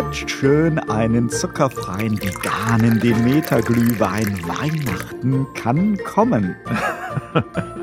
[0.00, 4.40] jetzt schön einen zuckerfreien veganen Demeter-Glühwein.
[4.46, 6.56] Weihnachten kann kommen.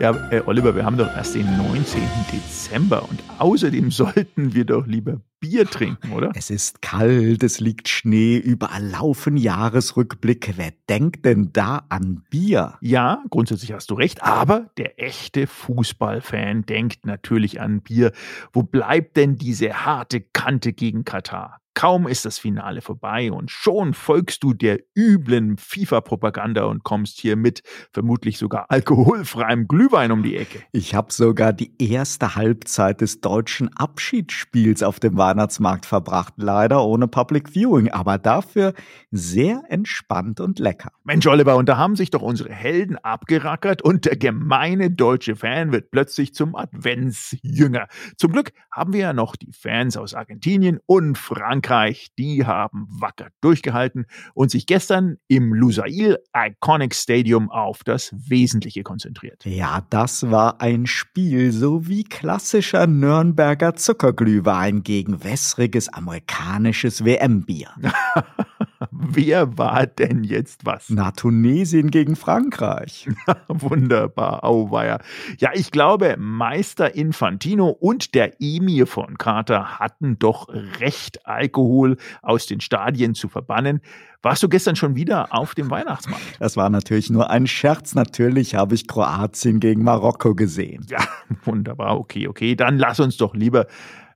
[0.00, 2.00] Ja, äh, Oliver, wir haben doch erst den 19.
[2.32, 6.32] Dezember und außerdem sollten wir doch lieber Bier trinken, oder?
[6.34, 10.54] Es ist kalt, es liegt Schnee, überall laufen Jahresrückblicke.
[10.56, 12.78] Wer denkt denn da an Bier?
[12.80, 18.12] Ja, grundsätzlich hast du recht, aber der echte Fußballfan denkt natürlich an Bier.
[18.54, 21.60] Wo bleibt denn diese harte Kante gegen Katar?
[21.74, 27.36] Kaum ist das Finale vorbei und schon folgst du der üblen FIFA-Propaganda und kommst hier
[27.36, 27.62] mit
[27.92, 30.62] vermutlich sogar alkoholfreiem Glühwein um die Ecke.
[30.72, 37.06] Ich habe sogar die erste Halbzeit des deutschen Abschiedsspiels auf dem Weihnachtsmarkt verbracht, leider ohne
[37.06, 38.74] Public Viewing, aber dafür
[39.12, 40.90] sehr entspannt und lecker.
[41.04, 45.70] Mensch, Oliver, und da haben sich doch unsere Helden abgerackert und der gemeine deutsche Fan
[45.70, 47.86] wird plötzlich zum Adventsjünger.
[48.16, 52.88] Zum Glück haben wir ja noch die Fans aus Argentinien und Frankreich Frankreich, die haben
[52.90, 59.44] wacker durchgehalten und sich gestern im Lusail Iconic Stadium auf das Wesentliche konzentriert.
[59.44, 67.70] Ja, das war ein Spiel, so wie klassischer Nürnberger Zuckerglühwein gegen wässriges amerikanisches WM-Bier.
[68.92, 70.90] Wer war denn jetzt was?
[70.90, 73.08] Na, Tunesien gegen Frankreich.
[73.48, 75.00] Wunderbar, auweia.
[75.38, 80.48] Ja, ich glaube, Meister Infantino und der Emir von Carter hatten doch
[80.80, 83.80] recht, Alkohol aus den Stadien zu verbannen.
[84.22, 86.22] Warst du gestern schon wieder auf dem Weihnachtsmarkt?
[86.40, 87.94] Das war natürlich nur ein Scherz.
[87.94, 90.84] Natürlich habe ich Kroatien gegen Marokko gesehen.
[90.90, 90.98] Ja,
[91.44, 91.98] wunderbar.
[91.98, 92.54] Okay, okay.
[92.54, 93.66] Dann lass uns doch lieber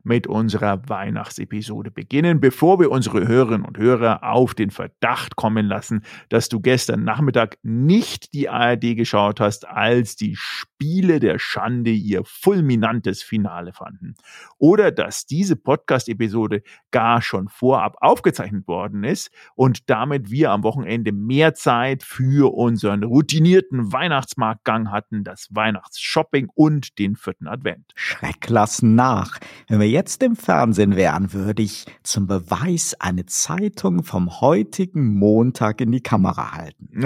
[0.04, 6.02] mit unserer Weihnachtsepisode beginnen, bevor wir unsere Hörerinnen und Hörer auf den Verdacht kommen lassen,
[6.28, 10.36] dass du gestern Nachmittag nicht die ARD geschaut hast, als die
[10.74, 14.14] Spiele der Schande ihr fulminantes Finale fanden.
[14.58, 21.12] Oder dass diese Podcast-Episode gar schon vorab aufgezeichnet worden ist und damit wir am Wochenende
[21.12, 27.92] mehr Zeit für unseren routinierten Weihnachtsmarktgang hatten, das Weihnachtsshopping und den vierten Advent.
[27.94, 29.38] Schreck lassen nach.
[29.68, 35.80] Wenn wir jetzt im Fernsehen wären, würde ich zum Beweis eine Zeitung vom heutigen Montag
[35.80, 37.04] in die Kamera halten.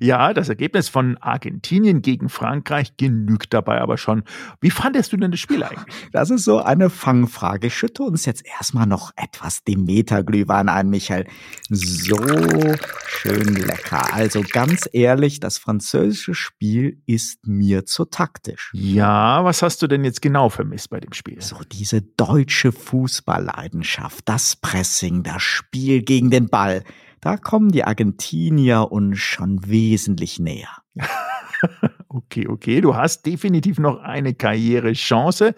[0.00, 4.24] ja, das Ergebnis von Argentinien gegen Frankreich genügt dabei aber schon.
[4.60, 5.94] Wie fandest du denn das Spiel eigentlich?
[6.12, 7.70] Das ist so eine Fangfrage.
[7.70, 11.26] Schütte uns jetzt erstmal noch etwas Demeter-Glühwein ein, Michael.
[11.68, 12.16] So
[13.06, 14.14] schön lecker.
[14.14, 18.70] Also ganz ehrlich, das französische Spiel ist mir zu taktisch.
[18.72, 21.40] Ja, was hast du denn jetzt genau vermisst bei dem Spiel?
[21.40, 26.84] So diese deutsche Fußballleidenschaft, das Pressing, das Spiel gegen den Ball.
[27.20, 30.70] Da kommen die Argentinier uns schon wesentlich näher.
[32.08, 35.54] okay, okay, du hast definitiv noch eine Karrierechance,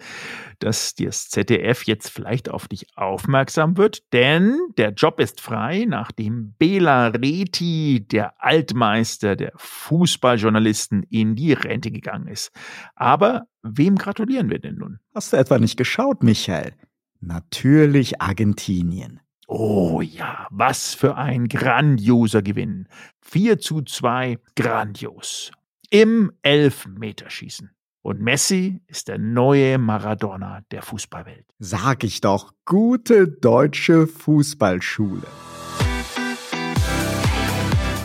[0.59, 6.53] dass das ZDF jetzt vielleicht auf dich aufmerksam wird, denn der Job ist frei, nachdem
[6.57, 12.51] Bela Reti, der Altmeister der Fußballjournalisten, in die Rente gegangen ist.
[12.95, 14.99] Aber wem gratulieren wir denn nun?
[15.13, 16.73] Hast du etwa nicht geschaut, Michael?
[17.19, 19.19] Natürlich Argentinien.
[19.53, 22.87] Oh ja, was für ein grandioser Gewinn.
[23.19, 25.51] 4 zu 2, grandios.
[25.89, 27.69] Im Elfmeterschießen.
[28.01, 31.43] Und Messi ist der neue Maradona der Fußballwelt.
[31.59, 35.27] Sag ich doch, gute deutsche Fußballschule.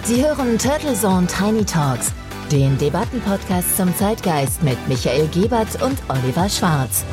[0.03, 2.13] Sie hören Turtle Zone Tiny Talks,
[2.51, 7.05] den Debattenpodcast zum Zeitgeist mit Michael Gebert und Oliver Schwarz.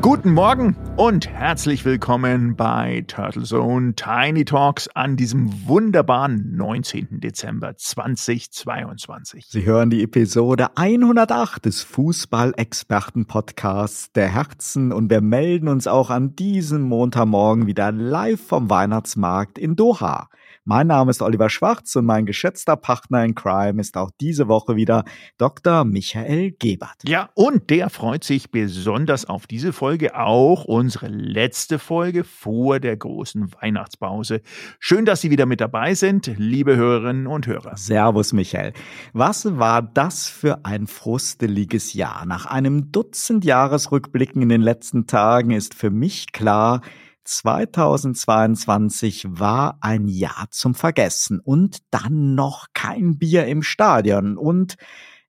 [0.00, 7.20] Guten Morgen und herzlich willkommen bei Turtle Zone Tiny Talks an diesem wunderbaren 19.
[7.20, 9.46] Dezember 2022.
[9.48, 16.36] Sie hören die Episode 108 des Fußball-Experten-Podcasts der Herzen und wir melden uns auch an
[16.36, 20.28] diesem Montagmorgen wieder live vom Weihnachtsmarkt in Doha.
[20.64, 24.76] Mein Name ist Oliver Schwarz und mein geschätzter Partner in Crime ist auch diese Woche
[24.76, 25.02] wieder
[25.36, 25.82] Dr.
[25.82, 27.02] Michael Gebert.
[27.04, 32.96] Ja, und der freut sich besonders auf diese Folge, auch unsere letzte Folge vor der
[32.96, 34.40] großen Weihnachtspause.
[34.78, 37.76] Schön, dass Sie wieder mit dabei sind, liebe Hörerinnen und Hörer.
[37.76, 38.72] Servus, Michael.
[39.12, 42.24] Was war das für ein frusteliges Jahr?
[42.24, 46.82] Nach einem Dutzend Jahresrückblicken in den letzten Tagen ist für mich klar,
[47.24, 54.76] 2022 war ein Jahr zum Vergessen und dann noch kein Bier im Stadion und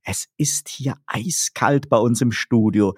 [0.04, 2.96] es ist hier eiskalt bei uns im Studio.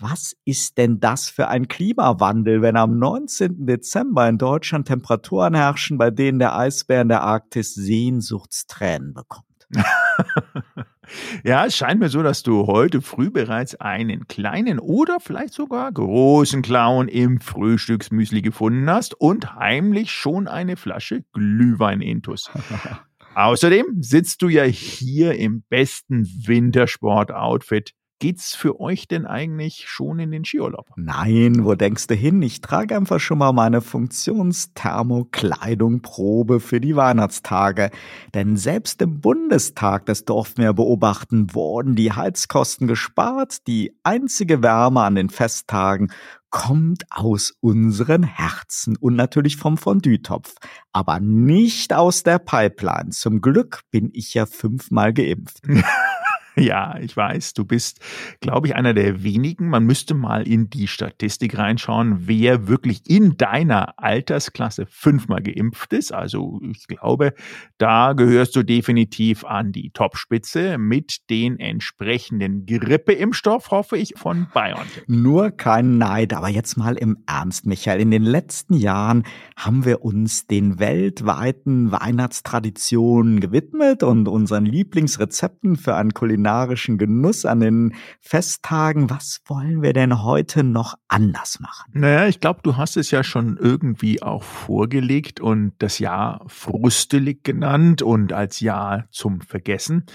[0.00, 3.66] Was ist denn das für ein Klimawandel, wenn am 19.
[3.66, 9.46] Dezember in Deutschland Temperaturen herrschen, bei denen der Eisbär in der Arktis Sehnsuchtstränen bekommt?
[11.44, 15.90] Ja, es scheint mir so, dass du heute früh bereits einen kleinen oder vielleicht sogar
[15.92, 22.50] großen Clown im Frühstücksmüsli gefunden hast und heimlich schon eine Flasche Glühwein intus.
[23.34, 30.32] Außerdem sitzt du ja hier im besten Wintersport-Outfit Geht's für euch denn eigentlich schon in
[30.32, 30.88] den Skiurlaub?
[30.96, 32.42] Nein, wo denkst du hin?
[32.42, 37.92] Ich trage einfach schon mal meine Funktionsthermokleidung-Probe für die Weihnachtstage.
[38.34, 43.68] Denn selbst im Bundestag, das durften wir beobachten, wurden die Heizkosten gespart.
[43.68, 46.10] Die einzige Wärme an den Festtagen
[46.50, 50.56] kommt aus unseren Herzen und natürlich vom Fondue-Topf,
[50.92, 53.10] aber nicht aus der Pipeline.
[53.10, 55.60] Zum Glück bin ich ja fünfmal geimpft.
[56.56, 58.00] Ja, ich weiß, du bist,
[58.40, 59.68] glaube ich, einer der wenigen.
[59.68, 66.12] Man müsste mal in die Statistik reinschauen, wer wirklich in deiner Altersklasse fünfmal geimpft ist.
[66.12, 67.34] Also ich glaube,
[67.78, 74.86] da gehörst du definitiv an die Topspitze mit den entsprechenden Grippeimpfstoff, hoffe ich, von Bayern.
[75.06, 78.00] Nur kein Neid, aber jetzt mal im Ernst, Michael.
[78.00, 79.22] In den letzten Jahren
[79.56, 87.44] haben wir uns den weltweiten Weihnachtstraditionen gewidmet und unseren Lieblingsrezepten für einen Kulinar kulinarischen Genuss
[87.44, 89.10] an den Festtagen.
[89.10, 91.90] Was wollen wir denn heute noch anders machen?
[91.92, 97.44] Naja, ich glaube, du hast es ja schon irgendwie auch vorgelegt und das Jahr frustelig
[97.44, 100.06] genannt und als Jahr zum Vergessen.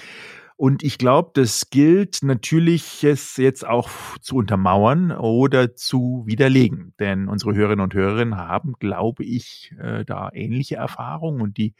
[0.55, 3.89] Und ich glaube, das gilt natürlich, es jetzt auch
[4.21, 6.93] zu untermauern oder zu widerlegen.
[6.99, 11.41] Denn unsere Hörerinnen und Hörer haben, glaube ich, äh, da ähnliche Erfahrungen.
[11.41, 11.73] Und die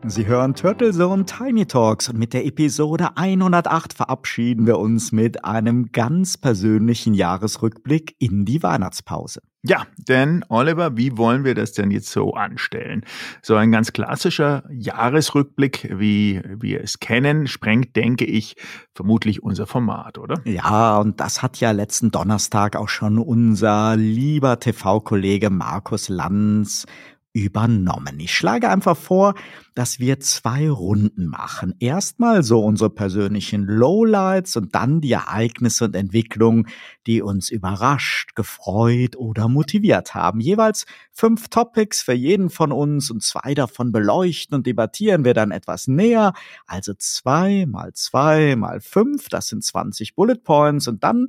[0.05, 5.44] Sie hören Turtle Zone Tiny Talks und mit der Episode 108 verabschieden wir uns mit
[5.44, 9.40] einem ganz persönlichen Jahresrückblick in die Weihnachtspause.
[9.64, 13.05] Ja, denn Oliver, wie wollen wir das denn jetzt so anstellen?
[13.43, 18.55] So ein ganz klassischer Jahresrückblick, wie wir es kennen, sprengt, denke ich,
[18.94, 20.40] vermutlich unser Format, oder?
[20.44, 26.87] Ja, und das hat ja letzten Donnerstag auch schon unser lieber TV-Kollege Markus Lanz
[27.32, 28.19] übernommen.
[28.19, 29.34] Ich schlage einfach vor,
[29.75, 31.75] dass wir zwei Runden machen.
[31.78, 36.66] Erstmal so unsere persönlichen Lowlights und dann die Ereignisse und Entwicklungen,
[37.06, 40.40] die uns überrascht, gefreut oder motiviert haben.
[40.40, 45.50] Jeweils fünf Topics für jeden von uns und zwei davon beleuchten und debattieren wir dann
[45.50, 46.32] etwas näher.
[46.66, 51.28] Also zwei mal zwei mal fünf, das sind 20 Bullet Points und dann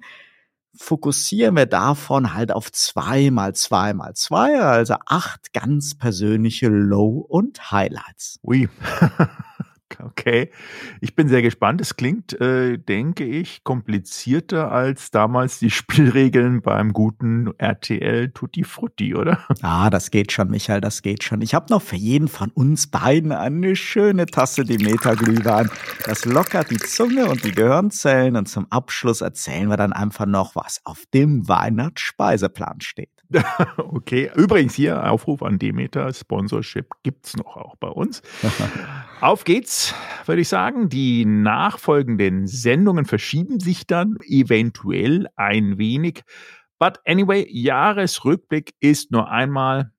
[0.76, 7.26] fokussieren wir davon halt auf zwei mal zwei mal zwei, also acht ganz persönliche Low-
[7.28, 8.40] und Highlights.
[8.44, 8.70] Ui.
[10.10, 10.50] Okay,
[11.02, 11.82] ich bin sehr gespannt.
[11.82, 19.16] Es klingt, äh, denke ich, komplizierter als damals die Spielregeln beim guten RTL Tutti Frutti,
[19.16, 19.40] oder?
[19.62, 21.42] Ah, das geht schon, Michael, das geht schon.
[21.42, 25.70] Ich habe noch für jeden von uns beiden eine schöne Tasse Demeter-Glühwein.
[26.06, 30.56] Das lockert die Zunge und die Gehirnzellen und zum Abschluss erzählen wir dann einfach noch,
[30.56, 33.19] was auf dem Weihnachtsspeiseplan steht.
[33.78, 38.22] okay, übrigens hier Aufruf an Demeter, Sponsorship gibt's noch auch bei uns.
[39.22, 39.94] Auf geht's,
[40.26, 40.90] würde ich sagen.
[40.90, 46.24] Die nachfolgenden Sendungen verschieben sich dann eventuell ein wenig.
[46.80, 49.92] But anyway, Jahresrückblick ist nur einmal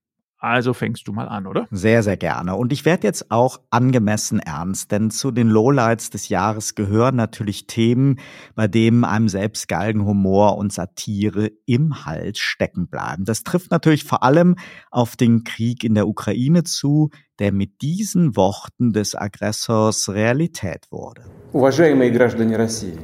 [0.45, 1.67] also fängst du mal an, oder?
[1.71, 2.55] Sehr, sehr gerne.
[2.55, 7.65] Und ich werde jetzt auch angemessen ernst, denn zu den Lowlights des Jahres gehören natürlich
[7.65, 8.19] Themen,
[8.53, 13.25] bei denen einem selbst Galgenhumor und Satire im Hals stecken bleiben.
[13.25, 14.55] Das trifft natürlich vor allem
[14.91, 17.09] auf den Krieg in der Ukraine zu,
[17.39, 21.23] der mit diesen Worten des Aggressors Realität wurde.
[21.53, 22.99] Уважаемые граждане России,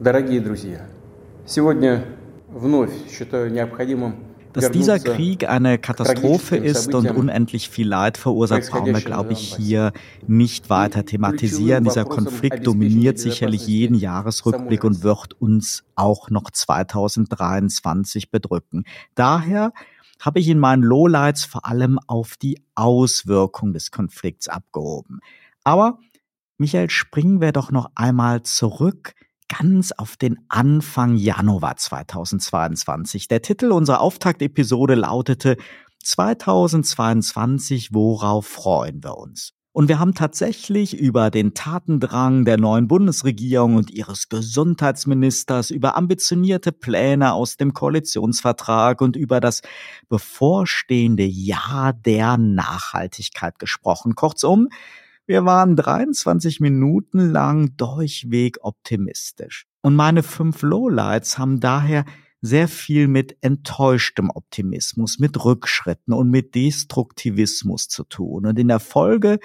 [0.00, 0.86] дорогие друзья,
[1.44, 2.04] сегодня
[2.48, 8.93] вновь считаю необходимым dass dieser Krieg eine Katastrophe ist und unendlich viel Leid verursacht, brauchen
[8.93, 9.91] wir, glaube ich, hier
[10.27, 11.83] nicht weiter thematisieren.
[11.83, 18.85] Dieser Konflikt dominiert sicherlich jeden Jahresrückblick und wird uns auch noch 2023 bedrücken.
[19.15, 19.73] Daher
[20.19, 25.19] habe ich in meinen Lowlights vor allem auf die Auswirkung des Konflikts abgehoben.
[25.63, 25.99] Aber
[26.57, 29.15] Michael, springen wir doch noch einmal zurück
[29.47, 33.27] ganz auf den Anfang Januar 2022.
[33.27, 35.57] Der Titel unserer Auftaktepisode lautete
[36.03, 39.53] 2022, worauf freuen wir uns?
[39.75, 46.71] Und wir haben tatsächlich über den Tatendrang der neuen Bundesregierung und ihres Gesundheitsministers, über ambitionierte
[46.71, 49.63] Pläne aus dem Koalitionsvertrag und über das
[50.09, 54.13] bevorstehende Jahr der Nachhaltigkeit gesprochen.
[54.13, 54.69] Kurzum,
[55.25, 59.65] wir waren 23 Minuten lang durchweg optimistisch.
[59.81, 62.05] Und meine fünf Lowlights haben daher
[62.41, 68.45] sehr viel mit enttäuschtem Optimismus, mit Rückschritten und mit Destruktivismus zu tun.
[68.45, 69.39] Und in der Folge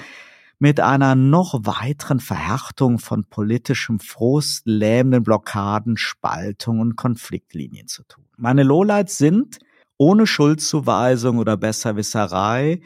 [0.58, 8.24] mit einer noch weiteren Verhärtung von politischem Frust, lähmenden Blockaden, Spaltung und Konfliktlinien zu tun.
[8.36, 9.58] Meine Lowlights sind
[9.96, 12.80] ohne Schuldzuweisung oder Besserwisserei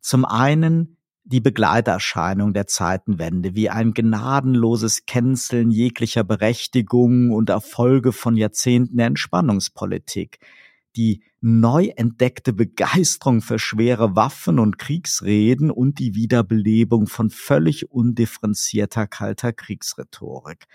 [0.00, 0.97] zum einen
[1.28, 9.08] die Begleiterscheinung der Zeitenwende, wie ein gnadenloses Canceln jeglicher Berechtigung und Erfolge von Jahrzehnten der
[9.08, 10.38] Entspannungspolitik,
[10.96, 19.06] die neu entdeckte Begeisterung für schwere Waffen und Kriegsreden und die Wiederbelebung von völlig undifferenzierter
[19.06, 20.66] kalter Kriegsrhetorik.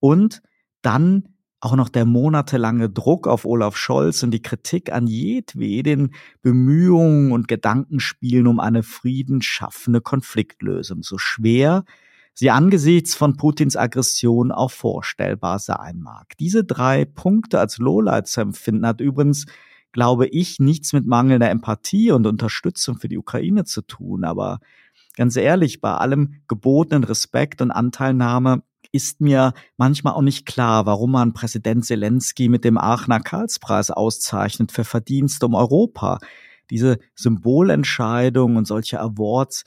[0.00, 0.42] Und
[0.82, 7.32] dann auch noch der monatelange Druck auf Olaf Scholz und die Kritik an jedweden Bemühungen
[7.32, 11.84] und Gedankenspielen um eine friedensschaffende Konfliktlösung, so schwer
[12.32, 16.32] sie angesichts von Putins Aggression auch vorstellbar sein mag.
[16.38, 19.46] Diese drei Punkte als Lowlight zu empfinden hat übrigens
[19.92, 24.24] glaube ich, nichts mit mangelnder Empathie und Unterstützung für die Ukraine zu tun.
[24.24, 24.60] Aber
[25.16, 28.62] ganz ehrlich, bei allem gebotenen Respekt und Anteilnahme
[28.92, 34.72] ist mir manchmal auch nicht klar, warum man Präsident Zelensky mit dem Aachener Karlspreis auszeichnet
[34.72, 36.18] für Verdienste um Europa.
[36.70, 39.64] Diese Symbolentscheidung und solche Awards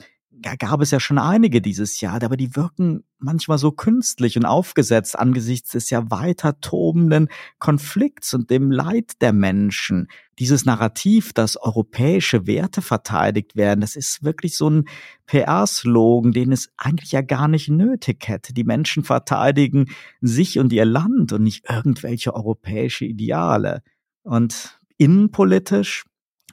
[0.56, 5.18] gab es ja schon einige dieses Jahr, aber die wirken manchmal so künstlich und aufgesetzt
[5.18, 10.08] angesichts des ja weiter tobenden Konflikts und dem Leid der Menschen.
[10.38, 14.84] Dieses Narrativ, dass europäische Werte verteidigt werden, das ist wirklich so ein
[15.26, 18.52] PR-Slogan, den es eigentlich ja gar nicht nötig hätte.
[18.52, 19.86] Die Menschen verteidigen
[20.20, 23.82] sich und ihr Land und nicht irgendwelche europäische Ideale.
[24.22, 26.04] Und innenpolitisch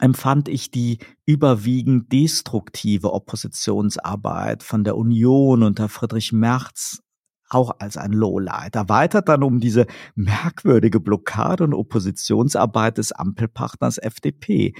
[0.01, 7.01] empfand ich die überwiegend destruktive Oppositionsarbeit von der Union unter Friedrich Merz
[7.49, 8.75] auch als ein Lowlight.
[8.75, 14.73] Erweitert dann um diese merkwürdige Blockade und Oppositionsarbeit des Ampelpartners FDP.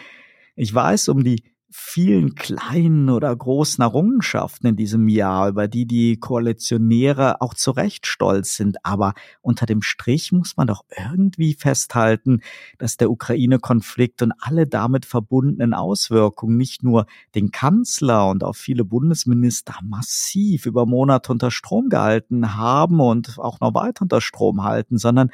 [0.55, 6.17] Ich weiß um die vielen kleinen oder großen Errungenschaften in diesem Jahr, über die die
[6.17, 8.85] Koalitionäre auch zu Recht stolz sind.
[8.85, 12.41] Aber unter dem Strich muss man doch irgendwie festhalten,
[12.77, 18.83] dass der Ukraine-Konflikt und alle damit verbundenen Auswirkungen nicht nur den Kanzler und auch viele
[18.83, 24.97] Bundesminister massiv über Monate unter Strom gehalten haben und auch noch weiter unter Strom halten,
[24.97, 25.31] sondern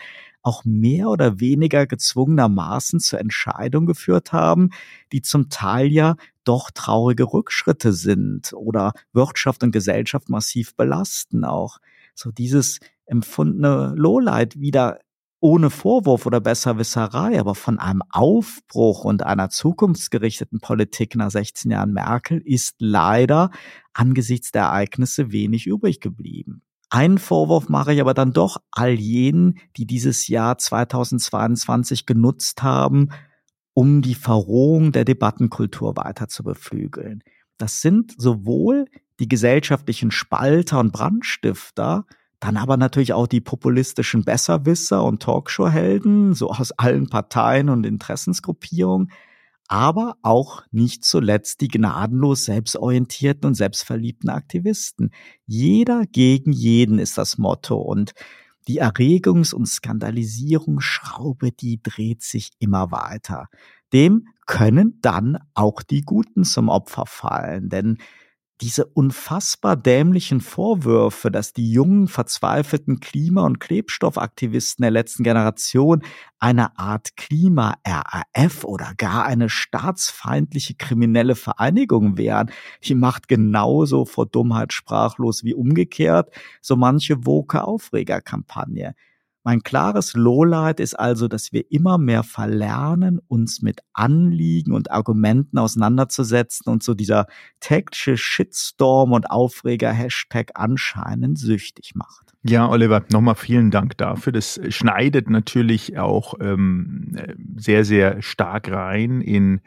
[0.48, 4.70] auch mehr oder weniger gezwungenermaßen zur Entscheidung geführt haben,
[5.12, 11.80] die zum Teil ja doch traurige Rückschritte sind oder Wirtschaft und Gesellschaft massiv belasten auch.
[12.16, 15.00] So dieses empfundene Lowlight wieder
[15.42, 21.92] ohne Vorwurf oder Besserwisserei, aber von einem Aufbruch und einer zukunftsgerichteten Politik nach 16 Jahren
[21.92, 23.52] Merkel ist leider
[23.94, 26.64] angesichts der Ereignisse wenig übrig geblieben.
[26.90, 33.10] Einen Vorwurf mache ich aber dann doch all jenen, die dieses Jahr 2022 genutzt haben,
[33.74, 37.24] um die Verrohung der Debattenkultur weiter zu beflügeln.
[37.58, 38.86] Das sind sowohl
[39.20, 42.06] die gesellschaftlichen Spalter und Brandstifter,
[42.40, 49.12] dann aber natürlich auch die populistischen Besserwisser und Talkshow-Helden, so aus allen Parteien und Interessensgruppierungen,
[49.68, 55.12] aber auch nicht zuletzt die gnadenlos selbstorientierten und selbstverliebten Aktivisten.
[55.46, 58.14] Jeder gegen jeden ist das Motto und
[58.68, 63.48] die Erregungs- und Skandalisierungsschraube, die dreht sich immer weiter.
[63.94, 67.98] Dem können dann auch die Guten zum Opfer fallen, denn
[68.62, 76.04] diese unfassbar dämlichen Vorwürfe, dass die jungen, verzweifelten Klima- und Klebstoffaktivisten der letzten Generation
[76.40, 82.52] eine Art Klima-RAF oder gar eine staatsfeindliche kriminelle Vereinigung wären,
[82.84, 88.96] die macht genauso vor Dummheit sprachlos wie umgekehrt so manche woke Aufregerkampagne.
[89.48, 95.58] Mein klares Lowlight ist also, dass wir immer mehr verlernen, uns mit Anliegen und Argumenten
[95.58, 97.28] auseinanderzusetzen und so dieser
[97.62, 102.34] taktische Shitstorm und Aufreger-Hashtag anscheinend süchtig macht.
[102.44, 104.34] Ja, Oliver, nochmal vielen Dank dafür.
[104.34, 107.16] Das schneidet natürlich auch ähm,
[107.56, 109.62] sehr, sehr stark rein in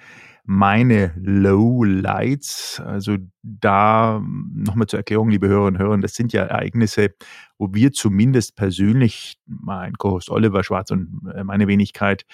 [0.50, 2.82] meine Lowlights.
[2.84, 7.14] Also da nochmal zur Erklärung, liebe Hörerinnen und Hörer, das sind ja Ereignisse,
[7.56, 12.26] wo wir zumindest persönlich, mein Co-Host Oliver Schwarz und äh, meine Wenigkeit,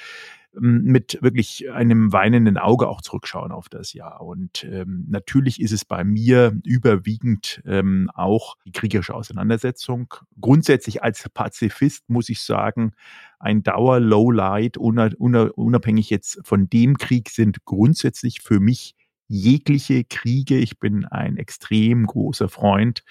[0.58, 4.22] mit wirklich einem weinenden Auge auch zurückschauen auf das Jahr.
[4.22, 10.12] Und ähm, natürlich ist es bei mir überwiegend ähm, auch die kriegerische Auseinandersetzung.
[10.40, 12.92] Grundsätzlich als Pazifist muss ich sagen,
[13.38, 18.94] ein Dauer-Lowlight, unabhängig jetzt von dem Krieg, sind grundsätzlich für mich
[19.28, 20.56] jegliche Kriege.
[20.56, 23.02] Ich bin ein extrem großer Freund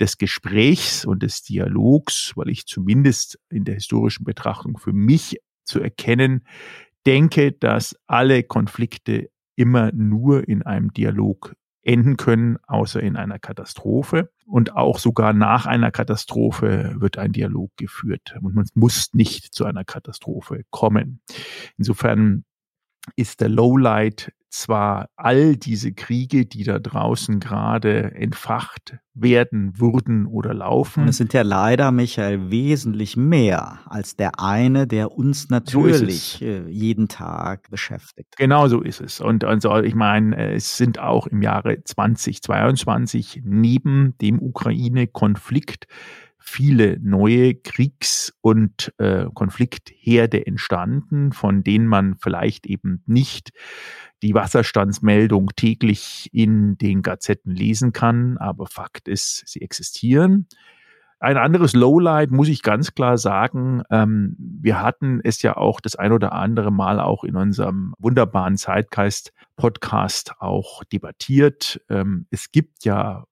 [0.00, 5.80] des Gesprächs und des Dialogs, weil ich zumindest in der historischen Betrachtung für mich zu
[5.80, 6.44] erkennen
[7.08, 14.30] denke, dass alle Konflikte immer nur in einem Dialog enden können, außer in einer Katastrophe.
[14.44, 18.36] Und auch sogar nach einer Katastrophe wird ein Dialog geführt.
[18.42, 21.22] Und man muss nicht zu einer Katastrophe kommen.
[21.78, 22.44] Insofern
[23.16, 30.54] ist der Lowlight zwar all diese Kriege, die da draußen gerade entfacht werden, wurden oder
[30.54, 31.08] laufen.
[31.08, 37.08] Es sind ja leider, Michael, wesentlich mehr als der eine, der uns natürlich so jeden
[37.08, 38.36] Tag beschäftigt.
[38.36, 39.20] Genau so ist es.
[39.20, 45.86] Und also ich meine, es sind auch im Jahre 2022 neben dem Ukraine-Konflikt
[46.38, 53.50] viele neue Kriegs- und äh, Konfliktherde entstanden, von denen man vielleicht eben nicht
[54.22, 60.48] die Wasserstandsmeldung täglich in den Gazetten lesen kann, aber Fakt ist, sie existieren.
[61.20, 63.82] Ein anderes Lowlight muss ich ganz klar sagen.
[63.90, 68.56] Ähm, wir hatten es ja auch das ein oder andere Mal auch in unserem wunderbaren
[68.56, 71.80] Zeitgeist-Podcast auch debattiert.
[71.88, 73.24] Ähm, es gibt ja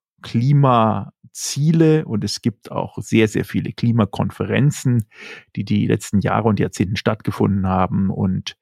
[1.36, 5.06] Klimaziele und es gibt auch sehr, sehr viele Klimakonferenzen,
[5.54, 8.10] die die letzten Jahre und Jahrzehnten stattgefunden haben.
[8.10, 8.56] Und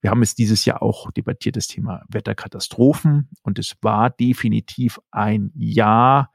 [0.00, 3.28] wir haben es dieses Jahr auch debattiert, das Thema Wetterkatastrophen.
[3.42, 6.30] Und es war definitiv ein Jahr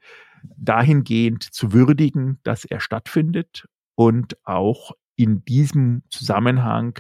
[0.57, 6.99] dahingehend zu würdigen, dass er stattfindet und auch in diesem Zusammenhang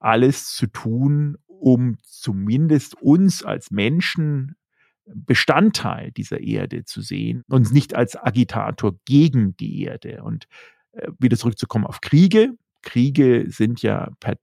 [0.00, 4.56] alles zu tun, um zumindest uns als Menschen
[5.04, 10.22] Bestandteil dieser Erde zu sehen und nicht als Agitator gegen die Erde.
[10.22, 10.46] Und
[10.92, 12.54] äh, wieder zurückzukommen auf Kriege.
[12.82, 14.36] Kriege sind ja per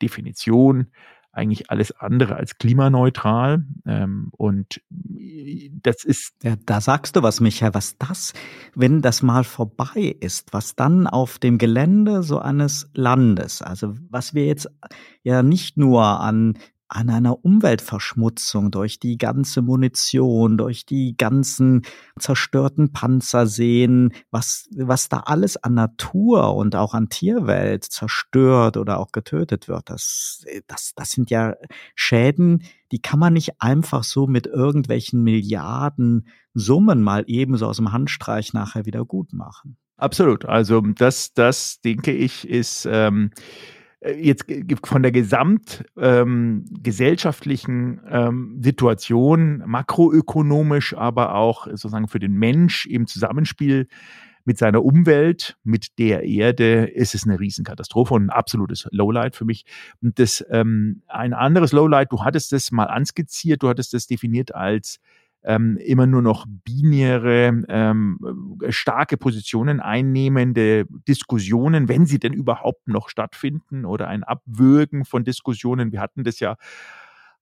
[0.00, 0.88] Definition
[1.32, 3.64] eigentlich alles andere als klimaneutral.
[3.86, 6.34] Ähm, und das ist.
[6.42, 8.32] Ja, da sagst du was, Michael, was das,
[8.74, 14.34] wenn das mal vorbei ist, was dann auf dem Gelände so eines Landes, also was
[14.34, 14.68] wir jetzt
[15.22, 16.58] ja nicht nur an
[16.90, 21.82] an einer Umweltverschmutzung durch die ganze Munition, durch die ganzen
[22.18, 28.98] zerstörten Panzer sehen, was, was da alles an Natur und auch an Tierwelt zerstört oder
[28.98, 29.88] auch getötet wird.
[29.88, 31.54] Das, das, das sind ja
[31.94, 37.92] Schäden, die kann man nicht einfach so mit irgendwelchen Milliarden Summen mal ebenso aus dem
[37.92, 39.76] Handstreich nachher wieder gut machen.
[39.96, 40.44] Absolut.
[40.44, 44.46] Also das, das denke ich, ist ähm, äh, jetzt
[44.84, 53.88] von der gesamtgesellschaftlichen ähm, ähm, Situation, makroökonomisch, aber auch sozusagen für den Mensch im Zusammenspiel
[54.44, 59.44] mit seiner Umwelt, mit der Erde, ist es eine Riesenkatastrophe und ein absolutes Lowlight für
[59.44, 59.66] mich.
[60.02, 64.54] Und das ähm, ein anderes Lowlight, du hattest das mal anskizziert, du hattest das definiert
[64.54, 64.98] als
[65.42, 73.08] ähm, immer nur noch binäre, ähm, starke Positionen einnehmende Diskussionen, wenn sie denn überhaupt noch
[73.08, 75.92] stattfinden oder ein Abwürgen von Diskussionen.
[75.92, 76.56] Wir hatten das ja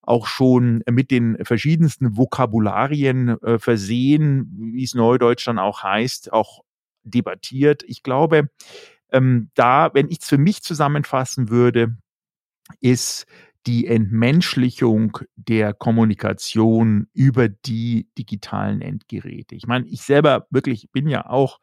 [0.02, 6.62] auch schon mit den verschiedensten Vokabularien äh, versehen, wie es Neudeutsch dann auch heißt, auch
[7.02, 7.82] debattiert.
[7.86, 8.48] Ich glaube,
[9.10, 11.96] ähm, da, wenn ich es für mich zusammenfassen würde,
[12.80, 13.26] ist
[13.66, 19.54] die Entmenschlichung der Kommunikation über die digitalen Endgeräte.
[19.54, 21.58] Ich meine, ich selber wirklich bin ja auch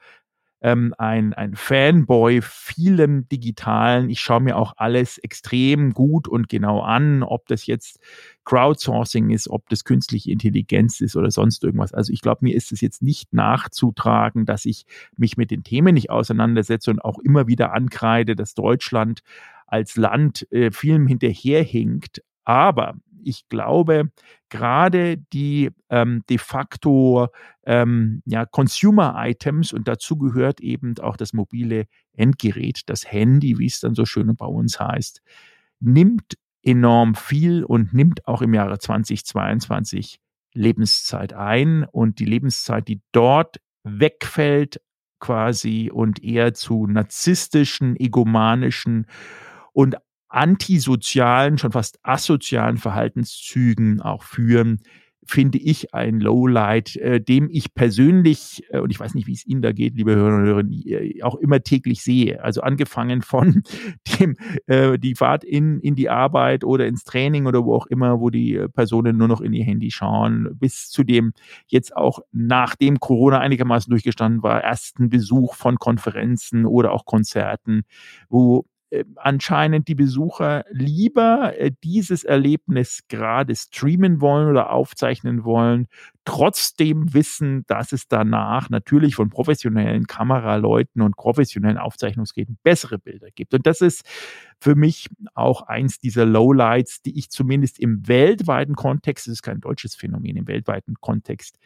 [0.66, 4.10] ähm, ein, ein Fanboy vielem Digitalen.
[4.10, 8.00] Ich schaue mir auch alles extrem gut und genau an, ob das jetzt
[8.46, 11.94] Crowdsourcing ist, ob das künstliche Intelligenz ist oder sonst irgendwas.
[11.94, 15.94] Also ich glaube, mir ist es jetzt nicht nachzutragen, dass ich mich mit den Themen
[15.94, 19.22] nicht auseinandersetze und auch immer wieder ankreide, dass Deutschland
[19.66, 22.22] als Land äh, vielem hinterherhinkt.
[22.44, 24.12] Aber ich glaube,
[24.50, 27.28] gerade die ähm, de facto
[27.66, 33.80] ähm, ja, Consumer-Items und dazu gehört eben auch das mobile Endgerät, das Handy, wie es
[33.80, 35.22] dann so schön bei uns heißt,
[35.80, 40.20] nimmt enorm viel und nimmt auch im Jahre 2022
[40.54, 44.82] Lebenszeit ein und die Lebenszeit, die dort wegfällt
[45.20, 49.06] quasi und eher zu narzisstischen, egomanischen
[49.76, 49.98] und
[50.30, 54.80] antisozialen, schon fast asozialen Verhaltenszügen auch führen,
[55.28, 59.46] finde ich ein Lowlight, äh, dem ich persönlich, äh, und ich weiß nicht, wie es
[59.46, 62.44] Ihnen da geht, liebe Hörerinnen und Hörer, äh, auch immer täglich sehe.
[62.44, 63.64] Also angefangen von
[64.20, 64.36] dem,
[64.68, 68.30] äh, die Fahrt in, in die Arbeit oder ins Training oder wo auch immer, wo
[68.30, 71.34] die Personen nur noch in ihr Handy schauen, bis zu dem
[71.68, 77.82] jetzt auch nachdem Corona einigermaßen durchgestanden war, ersten Besuch von Konferenzen oder auch Konzerten,
[78.30, 78.75] wo äh,
[79.16, 85.88] anscheinend die Besucher lieber äh, dieses Erlebnis gerade streamen wollen oder aufzeichnen wollen,
[86.24, 93.54] trotzdem wissen, dass es danach natürlich von professionellen Kameraleuten und professionellen Aufzeichnungsgeräten bessere Bilder gibt.
[93.54, 94.04] Und das ist
[94.60, 99.60] für mich auch eins dieser Lowlights, die ich zumindest im weltweiten Kontext, das ist kein
[99.60, 101.58] deutsches Phänomen, im weltweiten Kontext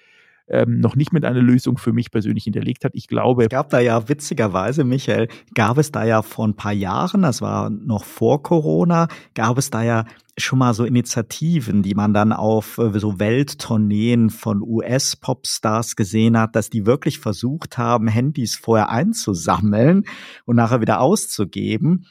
[0.49, 2.91] ähm, noch nicht mit einer Lösung für mich persönlich hinterlegt hat.
[2.95, 3.43] Ich glaube.
[3.43, 7.41] Es gab da ja witzigerweise, Michael, gab es da ja vor ein paar Jahren, das
[7.41, 10.05] war noch vor Corona, gab es da ja
[10.37, 16.55] schon mal so Initiativen, die man dann auf äh, so Welttourneen von US-Popstars gesehen hat,
[16.55, 20.05] dass die wirklich versucht haben, Handys vorher einzusammeln
[20.45, 22.05] und nachher wieder auszugeben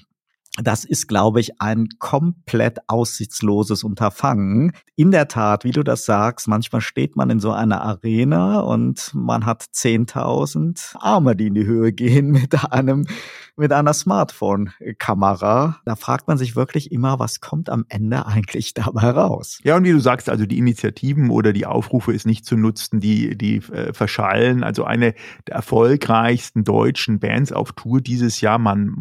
[0.63, 4.73] das ist, glaube ich, ein komplett aussichtsloses Unterfangen.
[4.97, 9.13] In der Tat, wie du das sagst, manchmal steht man in so einer Arena und
[9.15, 13.07] man hat 10.000 Arme, die in die Höhe gehen mit einem,
[13.59, 15.81] mit einer Smartphone-Kamera.
[15.85, 19.61] Da fragt man sich wirklich immer, was kommt am Ende eigentlich dabei raus?
[19.65, 23.01] Ja, und wie du sagst, also die Initiativen oder die Aufrufe ist nicht zu nutzen,
[23.01, 24.65] die, die äh, verschallen.
[24.65, 25.15] Also eine
[25.47, 28.95] der erfolgreichsten deutschen Bands auf Tour dieses Jahr, man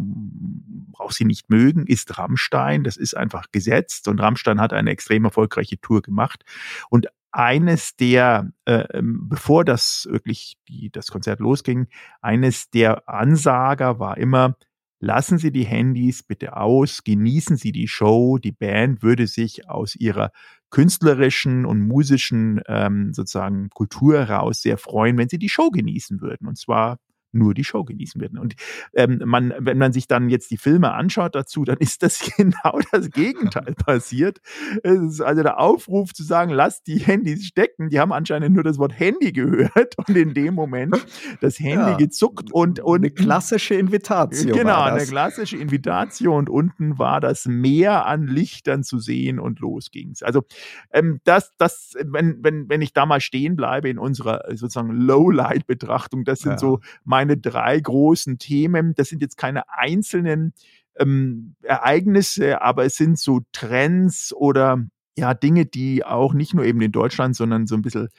[0.91, 2.84] braucht sie nicht mögen, ist Rammstein.
[2.84, 6.43] Das ist einfach gesetzt und Rammstein hat eine extrem erfolgreiche Tour gemacht.
[6.89, 11.88] Und eines der, äh, ähm, bevor das wirklich die, das Konzert losging,
[12.22, 14.56] eines der Ansager war immer,
[15.00, 18.38] lassen Sie die Handys bitte aus, genießen Sie die Show.
[18.38, 20.32] Die Band würde sich aus ihrer
[20.70, 26.48] künstlerischen und musischen ähm, sozusagen Kultur heraus sehr freuen, wenn sie die Show genießen würden.
[26.48, 26.98] Und zwar
[27.32, 28.40] nur die Show genießen werden.
[28.40, 28.56] Und
[28.94, 32.80] ähm, man, wenn man sich dann jetzt die Filme anschaut dazu, dann ist das genau
[32.92, 34.40] das Gegenteil passiert.
[34.84, 38.98] also der Aufruf zu sagen, lasst die Handys stecken, die haben anscheinend nur das Wort
[38.98, 41.06] Handy gehört und in dem Moment
[41.42, 44.54] das Handy ja, gezuckt und, und eine klassische Invitation.
[44.54, 49.92] Genau, eine klassische Invitation und unten war das Meer an Lichtern zu sehen und los
[49.92, 50.24] ging's.
[50.24, 50.44] Also
[50.92, 56.24] ähm, das, das, wenn, wenn, wenn ich da mal stehen bleibe in unserer sozusagen Lowlight-Betrachtung,
[56.24, 56.58] das sind ja.
[56.58, 58.93] so meine drei großen Themen.
[58.95, 60.53] Das sind jetzt keine einzelnen
[60.99, 64.86] ähm, Ereignisse, aber es sind so Trends oder
[65.17, 68.10] ja, Dinge, die auch nicht nur eben in Deutschland, sondern so ein bisschen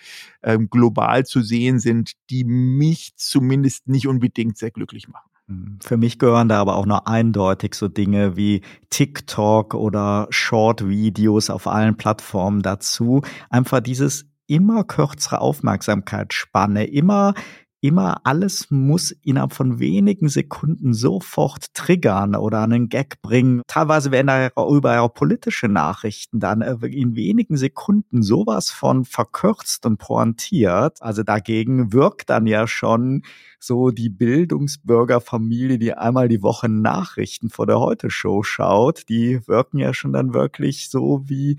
[0.43, 5.31] ähm, global zu sehen sind, die mich zumindest nicht unbedingt sehr glücklich machen.
[5.47, 11.51] Hm, für mich gehören da aber auch noch eindeutig so Dinge wie TikTok oder Short-Videos
[11.51, 13.23] auf allen Plattformen dazu.
[13.49, 17.35] Einfach dieses immer kürzere Aufmerksamkeitsspanne, immer
[17.81, 23.63] immer alles muss innerhalb von wenigen Sekunden sofort triggern oder einen Gag bringen.
[23.67, 29.87] Teilweise werden da über auch politische Nachrichten dann äh, in wenigen Sekunden sowas von verkürzt
[29.87, 31.01] und pointiert.
[31.03, 33.23] Also dagegen wirkt dann ja schon
[33.61, 39.95] so die Bildungsbürgerfamilie, die einmal die Woche Nachrichten vor der Heute-Show schaut, die wirken ja
[39.95, 41.59] schon dann wirklich so wie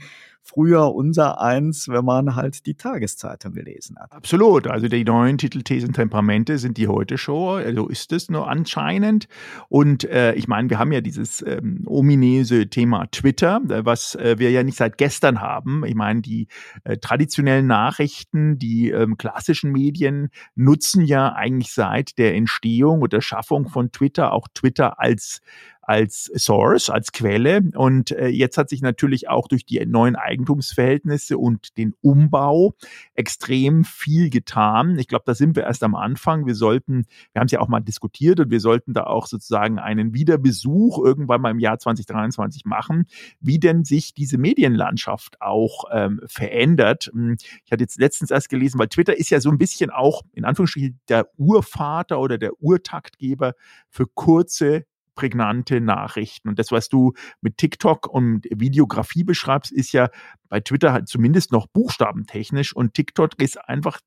[0.49, 4.11] früher unser eins, wenn man halt die Tageszeitung gelesen hat.
[4.11, 4.67] Absolut.
[4.67, 7.59] Also die neuen Titel Thesen Temperamente sind die Heute-Show.
[7.75, 9.27] So ist es nur anscheinend.
[9.67, 14.39] Und äh, ich meine, wir haben ja dieses ähm, ominöse Thema Twitter, äh, was äh,
[14.39, 15.83] wir ja nicht seit gestern haben.
[15.85, 16.47] Ich meine, die
[16.83, 23.67] äh, traditionellen Nachrichten, die ähm, klassischen Medien nutzen ja eigentlich seit der Entstehung oder Schaffung
[23.69, 25.41] von Twitter auch Twitter als
[25.89, 27.63] als Source, als Quelle.
[27.73, 32.75] Und äh, jetzt hat sich natürlich auch durch die neuen Eigentumsverhältnisse und den Umbau
[33.15, 34.99] extrem viel getan.
[34.99, 36.45] Ich glaube, da sind wir erst am Anfang.
[36.45, 39.79] Wir sollten, wir haben es ja auch mal diskutiert und wir sollten da auch sozusagen
[39.79, 43.07] einen Wiederbesuch irgendwann mal im Jahr 2023 machen,
[43.39, 47.09] wie denn sich diese Medienlandschaft auch ähm, verändert.
[47.11, 50.21] Hm, ich hatte jetzt letztens erst gelesen, weil Twitter ist ja so ein bisschen auch
[50.33, 53.55] in Anführungsstrichen der Urvater oder der Urtaktgeber
[53.89, 54.85] für kurze
[55.19, 56.47] prägnante Nachrichten.
[56.47, 60.07] Und das, was du mit TikTok und Videografie beschreibst, ist ja
[60.47, 63.99] bei Twitter halt zumindest noch buchstabentechnisch und TikTok ist einfach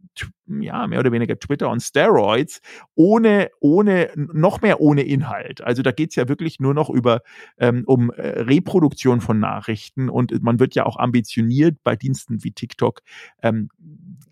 [0.46, 2.61] ja mehr oder weniger Twitter on Steroids
[2.94, 5.62] ohne ohne noch mehr ohne Inhalt.
[5.62, 7.20] Also da geht's ja wirklich nur noch über
[7.59, 12.53] ähm, um äh, Reproduktion von Nachrichten und man wird ja auch ambitioniert bei Diensten wie
[12.53, 13.03] TikTok
[13.42, 13.68] ähm,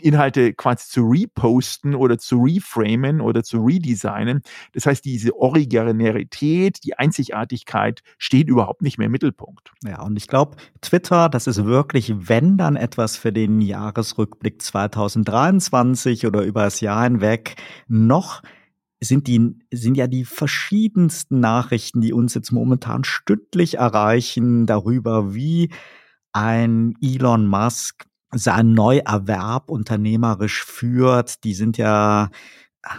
[0.01, 4.43] Inhalte quasi zu reposten oder zu reframen oder zu redesignen.
[4.73, 9.73] Das heißt, diese Originalität, die Einzigartigkeit steht überhaupt nicht mehr im Mittelpunkt.
[9.85, 16.27] Ja, und ich glaube, Twitter, das ist wirklich wenn dann etwas für den Jahresrückblick 2023
[16.27, 17.57] oder über das Jahr hinweg
[17.89, 18.43] noch
[19.03, 25.71] sind die, sind ja die verschiedensten Nachrichten, die uns jetzt momentan stündlich erreichen darüber, wie
[26.33, 31.45] ein Elon Musk Neuerwerb unternehmerisch führt.
[31.45, 32.31] Die sind ja,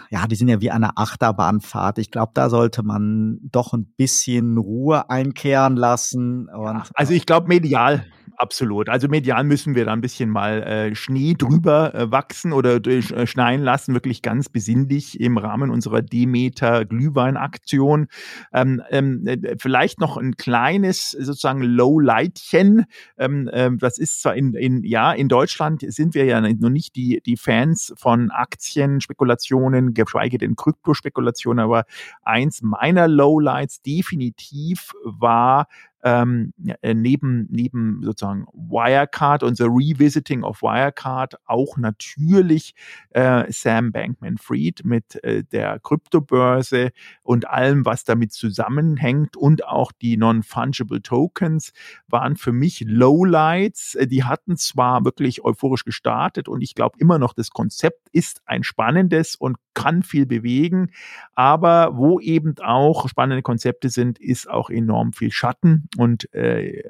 [0.09, 1.97] ja, die sind ja wie eine Achterbahnfahrt.
[1.97, 6.47] Ich glaube, da sollte man doch ein bisschen Ruhe einkehren lassen.
[6.51, 8.05] Ja, also ich glaube medial
[8.41, 8.89] Absolut.
[8.89, 13.27] Also medial müssen wir da ein bisschen mal äh, Schnee drüber äh, wachsen oder äh,
[13.27, 18.07] schneien lassen, wirklich ganz besinnlich im Rahmen unserer Demeter Glühwein-Aktion.
[18.51, 22.85] Ähm, ähm, äh, vielleicht noch ein kleines sozusagen Lowlightchen.
[23.19, 26.95] Ähm, ähm, das ist zwar in, in, ja, in Deutschland sind wir ja noch nicht
[26.95, 31.83] die, die Fans von Aktienspekulationen, geschweige denn Kryptospekulationen, aber
[32.23, 35.67] eins meiner Lowlights definitiv war
[36.03, 42.73] ähm, äh, neben, neben sozusagen Wirecard, unser Revisiting of Wirecard, auch natürlich
[43.11, 46.91] äh, Sam Bankman-Fried mit äh, der Kryptobörse
[47.23, 51.71] und allem, was damit zusammenhängt und auch die Non-Fungible Tokens
[52.07, 53.95] waren für mich Lowlights.
[53.95, 58.41] Äh, die hatten zwar wirklich euphorisch gestartet und ich glaube immer noch, das Konzept ist
[58.45, 60.91] ein spannendes und kann viel bewegen,
[61.33, 65.87] aber wo eben auch spannende Konzepte sind, ist auch enorm viel Schatten.
[65.97, 66.83] Und äh,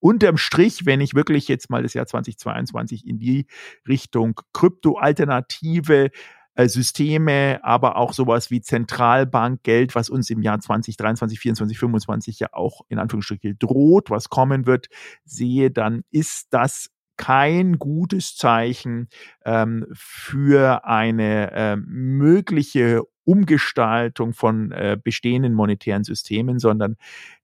[0.00, 3.46] unterm Strich, wenn ich wirklich jetzt mal das Jahr 2022 in die
[3.86, 6.10] Richtung Krypto-Alternative
[6.54, 10.96] äh, Systeme, aber auch sowas wie Zentralbankgeld, was uns im Jahr 2023,
[11.38, 14.88] 2024, 2025 ja auch in Anführungsstrichen droht, was kommen wird,
[15.24, 16.90] sehe, dann ist das
[17.20, 19.10] kein gutes Zeichen
[19.44, 26.96] ähm, für eine äh, mögliche Umgestaltung von äh, bestehenden monetären Systemen, sondern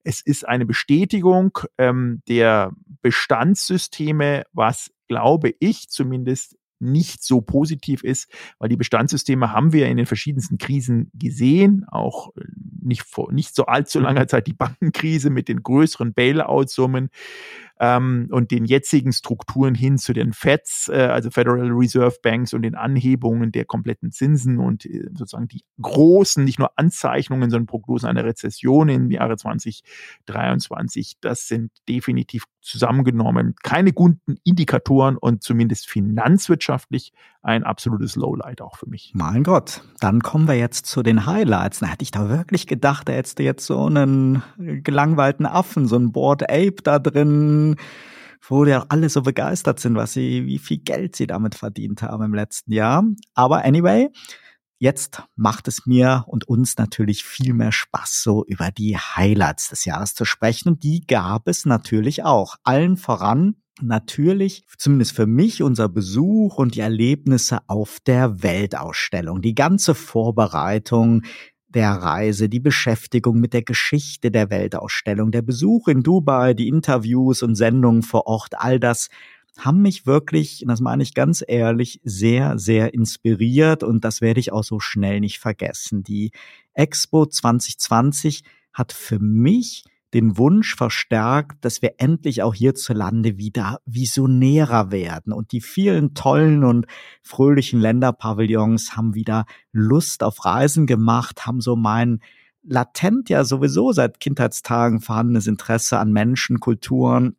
[0.03, 8.31] es ist eine Bestätigung ähm, der Bestandssysteme, was, glaube ich, zumindest nicht so positiv ist,
[8.59, 12.45] weil die Bestandssysteme haben wir in den verschiedensten Krisen gesehen, auch äh,
[12.81, 17.11] nicht vor nicht so allzu langer Zeit die Bankenkrise mit den größeren Bailout-Summen
[17.79, 22.62] ähm, und den jetzigen Strukturen hin zu den FEDs, äh, also Federal Reserve Banks und
[22.62, 28.09] den Anhebungen der kompletten Zinsen und äh, sozusagen die großen, nicht nur Anzeichnungen, sondern Prognosen
[28.09, 37.12] einer Rezession im Jahre 2023, das sind definitiv zusammengenommen keine guten Indikatoren und zumindest finanzwirtschaftlich
[37.43, 39.12] ein absolutes Lowlight auch für mich.
[39.15, 41.79] Mein Gott, dann kommen wir jetzt zu den Highlights.
[41.79, 45.95] Da hätte ich da wirklich gedacht, da hättest du jetzt so einen gelangweilten Affen, so
[45.97, 47.65] einen Board Ape da drin,
[48.48, 52.24] wo ja alle so begeistert sind, was sie, wie viel Geld sie damit verdient haben
[52.24, 53.05] im letzten Jahr.
[53.35, 54.09] Aber anyway,
[54.79, 59.87] Jetzt macht es mir und uns natürlich viel mehr Spaß, so über die Highlights des
[59.87, 60.68] Jahres zu sprechen.
[60.68, 62.57] Und die gab es natürlich auch.
[62.62, 69.40] Allen voran natürlich, zumindest für mich, unser Besuch und die Erlebnisse auf der Weltausstellung.
[69.40, 71.22] Die ganze Vorbereitung
[71.77, 77.43] der Reise, die Beschäftigung mit der Geschichte der Weltausstellung, der Besuch in Dubai, die Interviews
[77.43, 79.11] und Sendungen vor Ort, all das
[79.59, 84.53] haben mich wirklich, das meine ich ganz ehrlich, sehr, sehr inspiriert und das werde ich
[84.53, 86.03] auch so schnell nicht vergessen.
[86.03, 86.31] Die
[86.73, 89.85] Expo 2020 hat für mich
[90.16, 95.31] den Wunsch verstärkt, dass wir endlich auch hierzulande wieder visionärer werden.
[95.35, 96.87] Und die vielen tollen und
[97.22, 102.20] fröhlichen Länderpavillons haben wieder Lust auf Reisen gemacht, haben so mein
[102.62, 107.37] latent ja sowieso seit Kindheitstagen vorhandenes Interesse an Menschen, Kulturen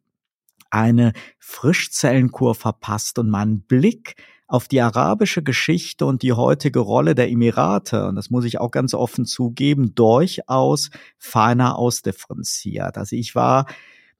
[0.69, 7.29] eine Frischzellenkur verpasst und meinen Blick auf die arabische Geschichte und die heutige Rolle der
[7.29, 12.97] Emirate, und das muss ich auch ganz offen zugeben, durchaus feiner ausdifferenziert.
[12.97, 13.65] Also ich war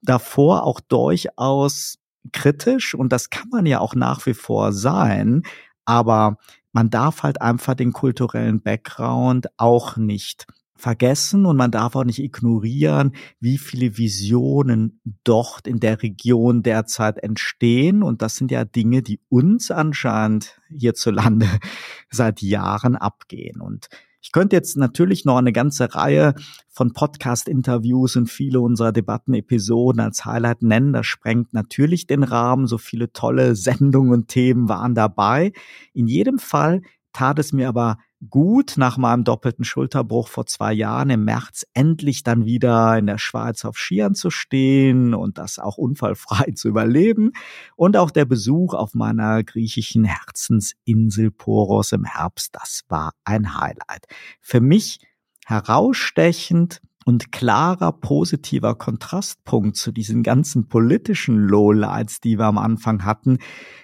[0.02, 1.98] davor auch durchaus
[2.32, 5.42] kritisch und das kann man ja auch nach wie vor sein,
[5.86, 6.36] aber
[6.72, 10.46] man darf halt einfach den kulturellen Background auch nicht
[10.78, 17.18] vergessen und man darf auch nicht ignorieren, wie viele Visionen dort in der Region derzeit
[17.18, 18.02] entstehen.
[18.02, 21.48] Und das sind ja Dinge, die uns anscheinend hierzulande
[22.10, 23.60] seit Jahren abgehen.
[23.60, 23.88] Und
[24.20, 26.34] ich könnte jetzt natürlich noch eine ganze Reihe
[26.68, 30.92] von Podcast-Interviews und viele unserer Debattenepisoden als Highlight nennen.
[30.92, 32.66] Das sprengt natürlich den Rahmen.
[32.66, 35.52] So viele tolle Sendungen und Themen waren dabei.
[35.92, 37.98] In jedem Fall tat es mir aber
[38.30, 43.18] gut nach meinem doppelten Schulterbruch vor zwei Jahren im März endlich dann wieder in der
[43.18, 47.32] Schweiz auf Skiern zu stehen und das auch unfallfrei zu überleben
[47.76, 54.06] und auch der Besuch auf meiner griechischen Herzensinsel Poros im Herbst, das war ein Highlight.
[54.40, 55.00] Für mich
[55.46, 63.38] herausstechend und klarer positiver Kontrastpunkt zu diesen ganzen politischen Lowlights, die wir am Anfang hatten,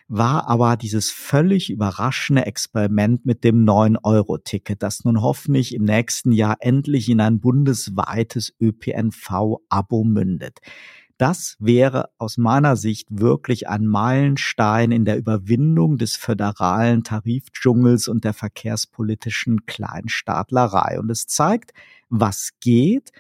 [0.09, 6.57] war aber dieses völlig überraschende Experiment mit dem 9-Euro-Ticket, das nun hoffentlich im nächsten Jahr
[6.61, 10.59] endlich in ein bundesweites ÖPNV-Abo mündet.
[11.25, 18.25] Das wäre aus meiner Sicht wirklich ein Meilenstein in der Überwindung des föderalen Tarifdschungels und
[18.25, 21.01] der verkehrspolitischen Kleinstaatlerei.
[21.01, 21.73] Und es zeigt,
[22.11, 23.11] was geht,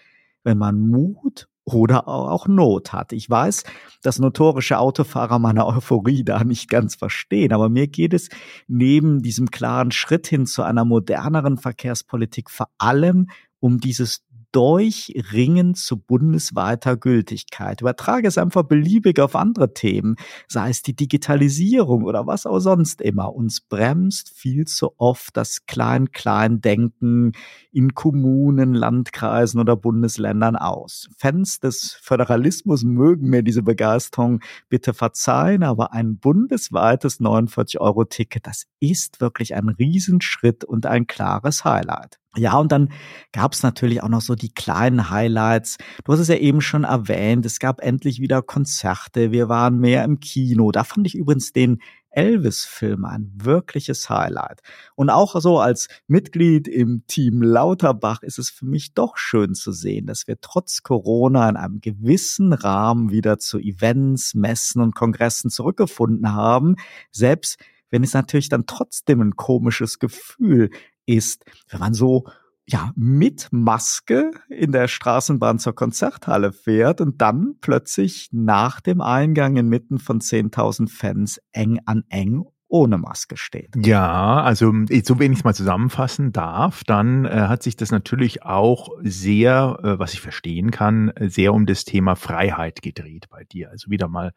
[0.43, 3.15] wenn man Mut oder auch Not hat.
[3.15, 3.65] Ich weiß,
[4.03, 8.29] dass notorische Autofahrer meine Euphorie da nicht ganz verstehen, aber mir geht es
[8.69, 14.23] neben diesem klaren Schritt hin zu einer moderneren Verkehrspolitik vor allem um dieses
[14.55, 17.81] Durchringen zu bundesweiter Gültigkeit.
[17.81, 20.15] Übertrage es einfach beliebig auf andere Themen,
[20.47, 23.35] sei es die Digitalisierung oder was auch sonst immer.
[23.35, 27.33] Uns bremst viel zu oft das Klein-Klein-Denken
[27.73, 31.09] in Kommunen, Landkreisen oder Bundesländern aus.
[31.19, 34.39] Fans des Föderalismus mögen mir diese Begeisterung
[34.69, 42.21] bitte verzeihen, aber ein bundesweites 49-Euro-Ticket, das ist wirklich ein Riesenschritt und ein klares Highlight.
[42.37, 42.91] Ja, und dann
[43.33, 45.77] gab es natürlich auch noch so die kleinen Highlights.
[46.05, 50.05] Du hast es ja eben schon erwähnt, es gab endlich wieder Konzerte, wir waren mehr
[50.05, 50.73] im Kino.
[50.73, 54.61] Da fand ich übrigens den Elvis-Film ein wirkliches Highlight.
[54.95, 59.73] Und auch so als Mitglied im Team Lauterbach ist es für mich doch schön zu
[59.73, 65.51] sehen, dass wir trotz Corona in einem gewissen Rahmen wieder zu Events, Messen und Kongressen
[65.51, 66.77] zurückgefunden haben.
[67.11, 67.59] Selbst
[67.91, 70.71] wenn es natürlich dann trotzdem ein komisches Gefühl
[71.07, 72.25] ist, wenn man so
[72.67, 79.57] ja, mit Maske in der Straßenbahn zur Konzerthalle fährt und dann plötzlich nach dem Eingang
[79.57, 83.75] inmitten von 10.000 Fans eng an eng ohne Maske steht.
[83.77, 84.73] Ja, also
[85.05, 89.79] so wenn ich es mal zusammenfassen darf, dann äh, hat sich das natürlich auch sehr,
[89.83, 93.71] äh, was ich verstehen kann, sehr um das Thema Freiheit gedreht bei dir.
[93.71, 94.33] Also wieder mal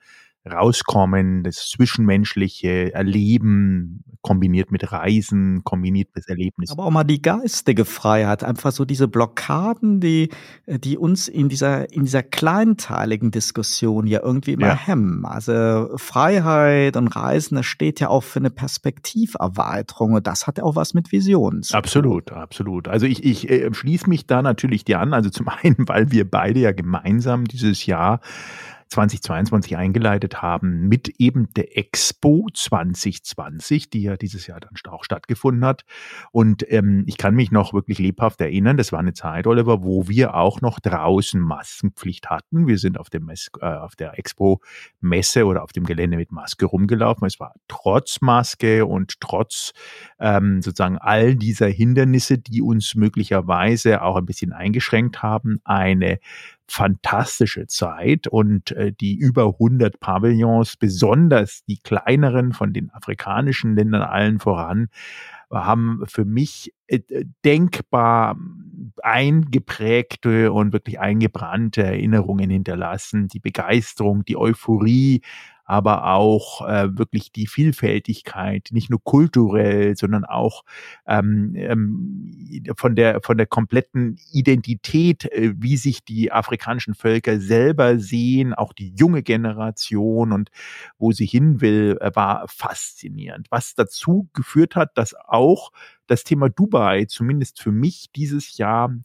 [0.52, 6.74] rauskommen, das zwischenmenschliche Erleben kombiniert mit Reisen, kombiniert mit Erlebnissen.
[6.74, 10.30] Aber auch mal die geistige Freiheit, einfach so diese Blockaden, die,
[10.66, 14.78] die uns in dieser, in dieser kleinteiligen Diskussion ja irgendwie immer ja.
[14.78, 15.26] hemmen.
[15.26, 20.64] Also Freiheit und Reisen, das steht ja auch für eine Perspektiverweiterung und das hat ja
[20.64, 21.78] auch was mit Visionen zu tun.
[21.78, 22.88] Absolut, absolut.
[22.88, 25.14] Also ich, ich äh, schließe mich da natürlich dir an.
[25.14, 28.20] Also zum einen, weil wir beide ja gemeinsam dieses Jahr
[28.88, 35.66] 2022 eingeleitet haben mit eben der Expo 2020, die ja dieses Jahr dann auch stattgefunden
[35.66, 35.84] hat.
[36.32, 40.08] Und ähm, ich kann mich noch wirklich lebhaft erinnern, das war eine Zeit, Oliver, wo
[40.08, 42.68] wir auch noch draußen Maskenpflicht hatten.
[42.68, 46.66] Wir sind auf, dem Mess, äh, auf der Expo-Messe oder auf dem Gelände mit Maske
[46.66, 47.28] rumgelaufen.
[47.28, 49.74] Es war trotz Maske und trotz
[50.20, 56.20] ähm, sozusagen all dieser Hindernisse, die uns möglicherweise auch ein bisschen eingeschränkt haben, eine
[56.68, 64.02] fantastische Zeit und äh, die über 100 Pavillons, besonders die kleineren von den afrikanischen Ländern
[64.02, 64.90] allen voran,
[65.52, 67.00] haben für mich äh,
[67.46, 68.38] denkbar
[69.02, 73.28] eingeprägte und wirklich eingebrannte Erinnerungen hinterlassen.
[73.28, 75.22] Die Begeisterung, die Euphorie,
[75.68, 80.64] aber auch äh, wirklich die Vielfältigkeit, nicht nur kulturell, sondern auch
[81.06, 88.00] ähm, ähm, von der von der kompletten Identität, äh, wie sich die afrikanischen Völker selber
[88.00, 90.52] sehen, auch die junge Generation und
[90.98, 93.48] wo sie hin will, äh, war faszinierend.
[93.52, 95.72] Was dazu geführt hat, dass auch
[96.08, 98.96] das Thema Dubai zumindest für mich dieses Jahr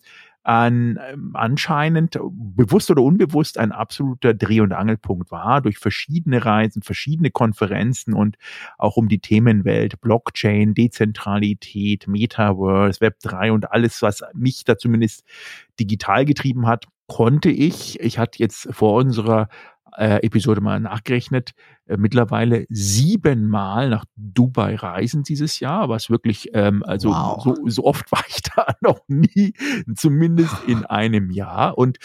[0.43, 0.99] an,
[1.35, 8.15] anscheinend bewusst oder unbewusst ein absoluter Dreh- und Angelpunkt war durch verschiedene Reisen, verschiedene Konferenzen
[8.15, 8.37] und
[8.79, 15.25] auch um die Themenwelt Blockchain, Dezentralität, Metaverse, Web3 und alles, was mich da zumindest
[15.79, 19.49] digital getrieben hat, konnte ich, ich hatte jetzt vor unserer
[19.97, 21.53] äh, Episode mal nachgerechnet,
[21.87, 27.43] äh, mittlerweile siebenmal nach Dubai reisen dieses Jahr, was wirklich, ähm, also wow.
[27.43, 29.55] so, so oft war ich da noch nie,
[29.95, 31.79] zumindest in einem Jahr.
[31.79, 31.99] Und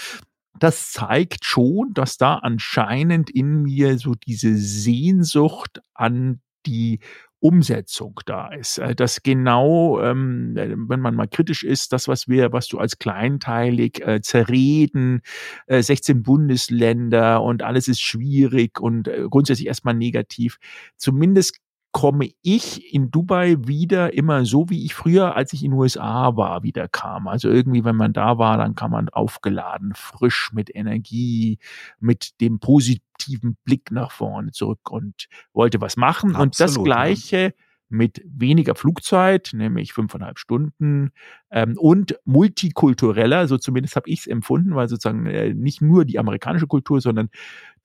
[0.60, 7.00] das zeigt schon, dass da anscheinend in mir so diese Sehnsucht an die
[7.40, 8.78] Umsetzung da ist.
[8.80, 12.80] Äh, dass genau, ähm, äh, wenn man mal kritisch ist, das, was wir, was du
[12.80, 15.22] als kleinteilig äh, zerreden,
[15.68, 20.58] äh, 16 Bundesländer und alles ist schwierig und grundsätzlich erstmal negativ,
[20.98, 21.60] zumindest
[21.92, 26.36] komme ich in Dubai wieder immer so, wie ich früher, als ich in den USA
[26.36, 27.28] war, wieder kam.
[27.28, 31.60] Also irgendwie, wenn man da war, dann kam man aufgeladen, frisch mit Energie,
[32.00, 36.36] mit dem positiven Blick nach vorne zurück und wollte was machen.
[36.36, 37.52] Absolut, und das Gleiche ja
[37.90, 41.12] mit weniger Flugzeit, nämlich fünfeinhalb Stunden
[41.52, 46.20] ähm, und multikultureller, so zumindest habe ich es empfunden, weil sozusagen äh, nicht nur die
[46.20, 47.30] amerikanische Kultur, sondern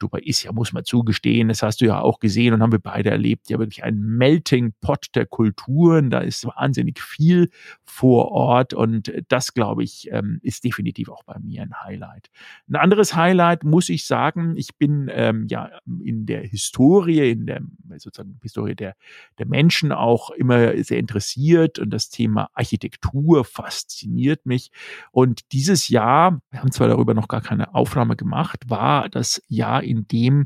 [0.03, 2.79] Dubai ist ja, muss man zugestehen, das hast du ja auch gesehen und haben wir
[2.79, 7.51] beide erlebt, ja wirklich ein Melting Pot der Kulturen, da ist wahnsinnig viel
[7.85, 12.31] vor Ort und das, glaube ich, ähm, ist definitiv auch bei mir ein Highlight.
[12.69, 15.71] Ein anderes Highlight muss ich sagen, ich bin ähm, ja
[16.03, 17.61] in der Historie, in der
[17.99, 18.95] sozusagen Historie der,
[19.39, 24.71] der Menschen auch immer sehr interessiert und das Thema Architektur fasziniert mich
[25.11, 29.83] und dieses Jahr, wir haben zwar darüber noch gar keine Aufnahme gemacht, war das Jahr,
[29.83, 30.45] in dem äh,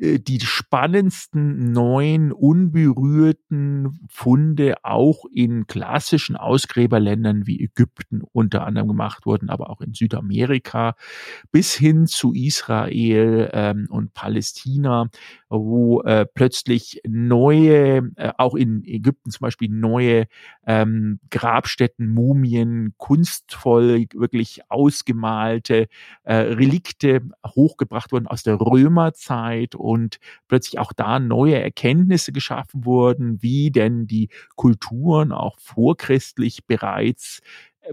[0.00, 9.50] die spannendsten neuen unberührten Funde auch in klassischen Ausgräberländern wie Ägypten unter anderem gemacht wurden,
[9.50, 10.94] aber auch in Südamerika
[11.52, 15.10] bis hin zu Israel ähm, und Palästina,
[15.50, 20.28] wo äh, plötzlich neue, äh, auch in Ägypten zum Beispiel neue
[20.66, 25.88] ähm, Grabstätten, Mumien, kunstvoll wirklich ausgemalte
[26.22, 30.18] äh, Relikte hochgebracht wurden aus der Römerzeit und
[30.48, 37.40] plötzlich auch da neue Erkenntnisse geschaffen wurden, wie denn die Kulturen auch vorchristlich bereits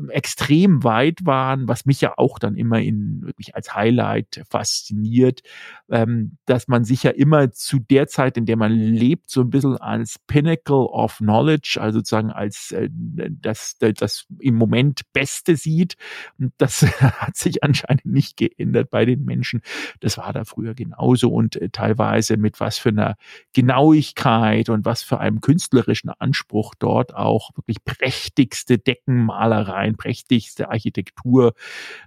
[0.10, 5.41] extrem weit waren, was mich ja auch dann immer in wirklich als Highlight fasziniert,
[5.89, 9.50] ähm, dass man sich ja immer zu der Zeit, in der man lebt, so ein
[9.50, 15.95] bisschen als Pinnacle of Knowledge, also sozusagen als äh, das, das im Moment Beste sieht.
[16.38, 19.62] Und das hat sich anscheinend nicht geändert bei den Menschen.
[20.00, 23.16] Das war da früher genauso und äh, teilweise mit was für einer
[23.54, 31.54] Genauigkeit und was für einem künstlerischen Anspruch dort auch wirklich prächtigste Deckenmalerei ein prächtigste Architektur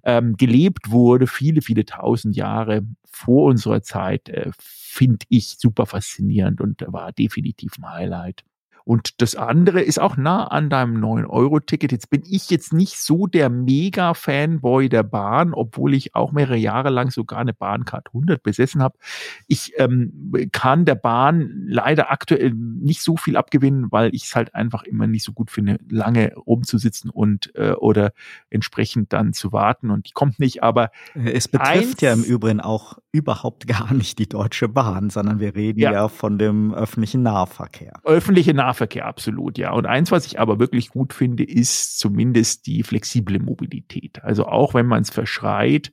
[0.05, 6.61] ähm, gelebt wurde, viele, viele tausend Jahre vor unserer Zeit, äh, finde ich super faszinierend
[6.61, 8.45] und war definitiv ein Highlight.
[8.85, 11.93] Und das andere ist auch nah an deinem 9-Euro-Ticket.
[11.93, 16.91] Jetzt bin ich jetzt nicht so der Mega-Fanboy der Bahn, obwohl ich auch mehrere Jahre
[16.91, 18.99] lang sogar eine Bahncard 100 besessen habe.
[19.47, 24.55] Ich ähm, kann der Bahn leider aktuell nicht so viel abgewinnen, weil ich es halt
[24.55, 28.13] einfach immer nicht so gut finde, lange rumzusitzen und äh, oder
[28.49, 29.91] entsprechend dann zu warten.
[29.91, 30.63] Und die kommt nicht.
[30.63, 35.55] Aber es betrifft ja im Übrigen auch überhaupt gar nicht die Deutsche Bahn, sondern wir
[35.55, 38.01] reden ja, ja von dem öffentlichen Nahverkehr.
[38.05, 39.73] Öffentliche Nahverkehr, absolut, ja.
[39.73, 44.23] Und eins, was ich aber wirklich gut finde, ist zumindest die flexible Mobilität.
[44.23, 45.93] Also auch wenn man es verschreit,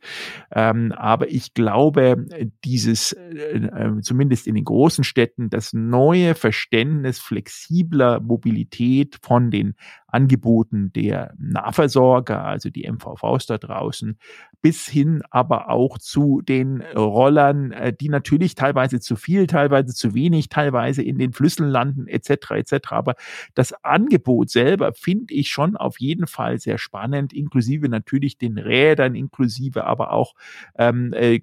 [0.52, 2.26] ähm, aber ich glaube,
[2.64, 9.76] dieses, äh, äh, zumindest in den großen Städten, das neue Verständnis flexibler Mobilität von den
[10.18, 14.18] Angeboten der Nahversorger, also die MVVs da draußen,
[14.63, 20.15] bis hin aber auch zu den Rollern, äh, die natürlich teilweise zu viel, teilweise zu
[20.15, 22.51] wenig, teilweise in den Flüssen landen, etc.
[22.55, 22.74] etc.
[22.89, 23.13] Aber
[23.53, 29.13] das Angebot selber finde ich schon auf jeden Fall sehr spannend, inklusive natürlich den Rädern,
[29.13, 30.34] inklusive aber auch
[30.80, 31.41] ähm, äh,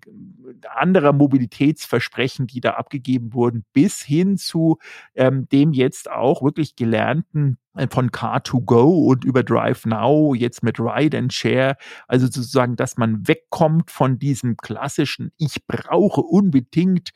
[0.74, 4.78] anderer Mobilitätsversprechen, die da abgegeben wurden, bis hin zu
[5.14, 7.58] ähm, dem jetzt auch wirklich gelernten
[7.90, 13.26] von Car2Go und über Drive Now, jetzt mit Ride and Share, also sozusagen, dass man
[13.26, 17.12] wegkommt von diesem klassischen, ich brauche unbedingt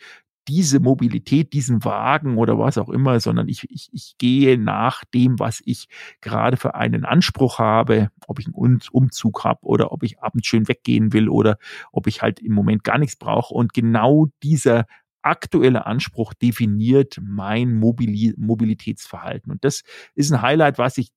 [0.48, 5.38] diese Mobilität, diesen Wagen oder was auch immer, sondern ich, ich, ich gehe nach dem,
[5.38, 5.88] was ich
[6.22, 10.66] gerade für einen Anspruch habe, ob ich einen Umzug habe oder ob ich abends schön
[10.66, 11.59] weggehen will oder
[11.92, 13.52] ob ich halt im Moment gar nichts brauche.
[13.52, 14.86] Und genau dieser
[15.22, 19.52] aktuelle Anspruch definiert mein Mobili Mobilitätsverhalten.
[19.52, 19.82] Und das
[20.14, 21.10] ist ein Highlight, was ich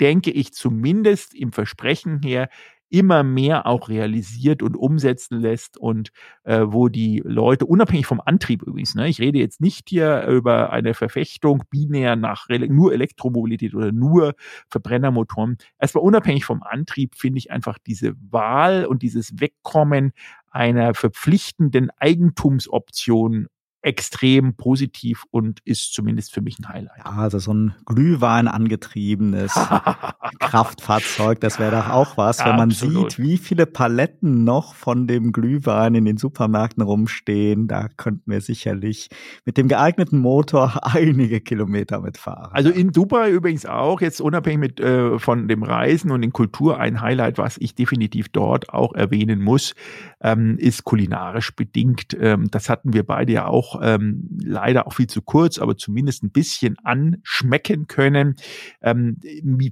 [0.00, 2.50] denke ich zumindest im Versprechen her
[2.90, 6.10] immer mehr auch realisiert und umsetzen lässt und
[6.44, 10.72] äh, wo die Leute, unabhängig vom Antrieb übrigens, ne, ich rede jetzt nicht hier über
[10.72, 14.34] eine Verfechtung binär nach nur Elektromobilität oder nur
[14.70, 20.12] Verbrennermotoren, erstmal unabhängig vom Antrieb finde ich einfach diese Wahl und dieses Wegkommen
[20.50, 23.48] einer verpflichtenden Eigentumsoption
[23.88, 26.98] extrem positiv und ist zumindest für mich ein Highlight.
[26.98, 29.54] Ja, also so ein Glühwein angetriebenes
[30.40, 33.12] Kraftfahrzeug, das wäre doch auch was, wenn man Absolut.
[33.12, 37.66] sieht, wie viele Paletten noch von dem Glühwein in den Supermärkten rumstehen.
[37.66, 39.08] Da könnten wir sicherlich
[39.46, 42.52] mit dem geeigneten Motor einige Kilometer mitfahren.
[42.52, 46.78] Also in Dubai übrigens auch, jetzt unabhängig mit, äh, von dem Reisen und den Kultur,
[46.78, 49.74] ein Highlight, was ich definitiv dort auch erwähnen muss,
[50.20, 52.14] ähm, ist kulinarisch bedingt.
[52.20, 55.76] Ähm, das hatten wir beide ja auch auch ähm, leider auch viel zu kurz, aber
[55.76, 58.36] zumindest ein bisschen anschmecken können.
[58.82, 59.18] Ähm,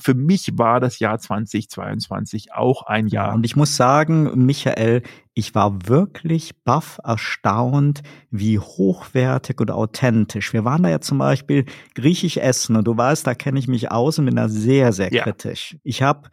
[0.00, 3.34] für mich war das Jahr 2022 auch ein Jahr.
[3.34, 5.02] Und ich muss sagen, Michael,
[5.34, 10.52] ich war wirklich baff erstaunt, wie hochwertig und authentisch.
[10.52, 13.90] Wir waren da ja zum Beispiel griechisch essen und du weißt, da kenne ich mich
[13.90, 15.24] aus und bin da sehr, sehr ja.
[15.24, 15.76] kritisch.
[15.82, 16.30] Ich habe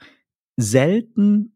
[0.56, 1.50] selten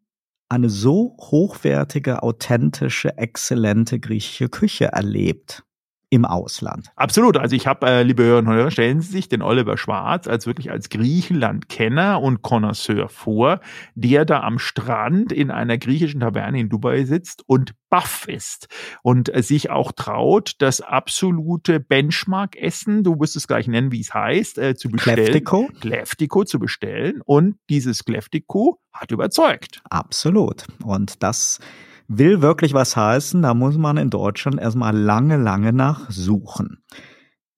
[0.49, 5.63] eine so hochwertige, authentische, exzellente griechische Küche erlebt
[6.09, 6.87] im Ausland.
[6.95, 7.37] Absolut.
[7.37, 10.47] Also ich habe, äh, liebe Hörerinnen und Hörer, stellen Sie sich den Oliver Schwarz als
[10.47, 13.59] wirklich als Griechenland-Kenner und Connoisseur vor,
[13.95, 18.67] der da am Strand in einer griechischen Taverne in Dubai sitzt und baff ist
[19.03, 24.13] und äh, sich auch traut, das absolute Benchmark-Essen, du wirst es gleich nennen, wie es
[24.13, 25.25] heißt, äh, zu bestellen.
[25.25, 25.69] Kleftico.
[25.79, 29.81] Kleftico zu bestellen und dieses Kleftico hat überzeugt.
[29.89, 30.65] Absolut.
[30.83, 31.59] Und das
[32.07, 36.83] will wirklich was heißen, da muss man in Deutschland erstmal lange, lange nachsuchen.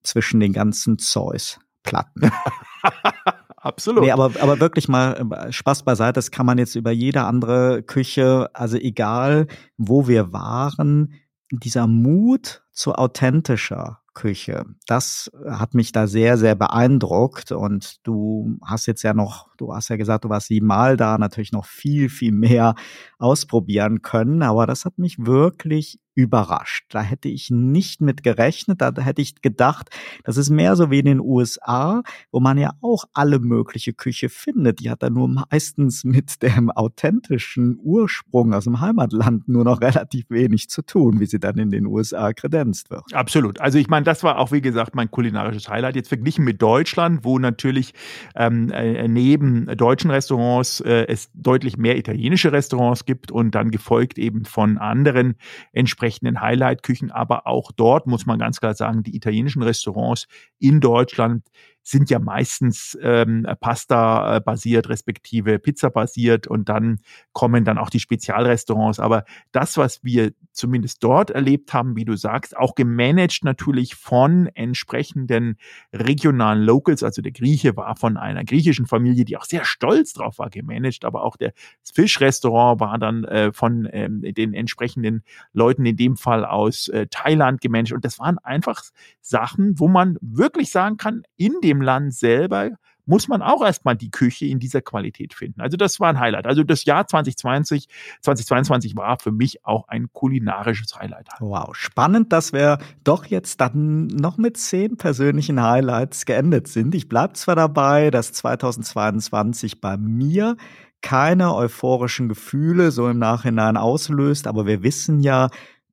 [0.02, 2.30] Zwischen den ganzen Zeus-Platten.
[3.56, 4.02] Absolut.
[4.02, 7.82] Nee, aber, aber wirklich mal äh, Spaß beiseite, das kann man jetzt über jede andere
[7.82, 11.12] Küche, also egal wo wir waren,
[11.52, 14.66] dieser Mut zu authentischer Küche.
[14.86, 17.52] Das hat mich da sehr, sehr beeindruckt.
[17.52, 21.52] Und du hast jetzt ja noch, du hast ja gesagt, du warst siebenmal da, natürlich
[21.52, 22.74] noch viel, viel mehr
[23.18, 24.42] ausprobieren können.
[24.42, 26.86] Aber das hat mich wirklich überrascht.
[26.90, 28.80] Da hätte ich nicht mit gerechnet.
[28.80, 29.90] Da hätte ich gedacht,
[30.24, 34.28] das ist mehr so wie in den USA, wo man ja auch alle mögliche Küche
[34.28, 34.80] findet.
[34.80, 40.28] Die hat dann nur meistens mit dem authentischen Ursprung aus dem Heimatland nur noch relativ
[40.28, 43.04] wenig zu tun, wie sie dann in den USA kredenzt wird.
[43.12, 43.60] Absolut.
[43.60, 45.96] Also ich meine, das war auch, wie gesagt, mein kulinarisches Highlight.
[45.96, 47.94] Jetzt verglichen mit Deutschland, wo natürlich
[48.34, 54.18] ähm, äh, neben deutschen Restaurants äh, es deutlich mehr italienische Restaurants gibt und dann gefolgt
[54.18, 55.36] eben von anderen
[55.72, 60.26] entsprechenden entsprechenden Highlight-Küchen, aber auch dort muss man ganz klar sagen, die italienischen Restaurants
[60.58, 61.44] in Deutschland
[61.82, 66.98] sind ja meistens ähm, Pasta basiert, respektive Pizza basiert und dann
[67.32, 69.00] kommen dann auch die Spezialrestaurants.
[69.00, 74.46] Aber das, was wir zumindest dort erlebt haben, wie du sagst, auch gemanagt natürlich von
[74.54, 75.56] entsprechenden
[75.92, 77.02] regionalen Locals.
[77.02, 81.04] Also der Grieche war von einer griechischen Familie, die auch sehr stolz drauf war, gemanagt,
[81.04, 81.52] aber auch das
[81.94, 85.22] Fischrestaurant war dann äh, von ähm, den entsprechenden
[85.52, 87.92] Leuten, in dem Fall aus äh, Thailand gemanagt.
[87.92, 88.82] Und das waren einfach
[89.20, 92.70] Sachen, wo man wirklich sagen kann, in dem Land selber
[93.10, 95.60] muss man auch erstmal die Küche in dieser Qualität finden.
[95.60, 96.46] Also das war ein Highlight.
[96.46, 97.88] Also das Jahr 2020,
[98.20, 101.28] 2022 war für mich auch ein kulinarisches Highlight.
[101.40, 106.94] Wow, spannend, dass wir doch jetzt dann noch mit zehn persönlichen Highlights geendet sind.
[106.94, 110.56] Ich bleibe zwar dabei, dass 2022 bei mir
[111.02, 115.48] keine euphorischen Gefühle so im Nachhinein auslöst, aber wir wissen ja,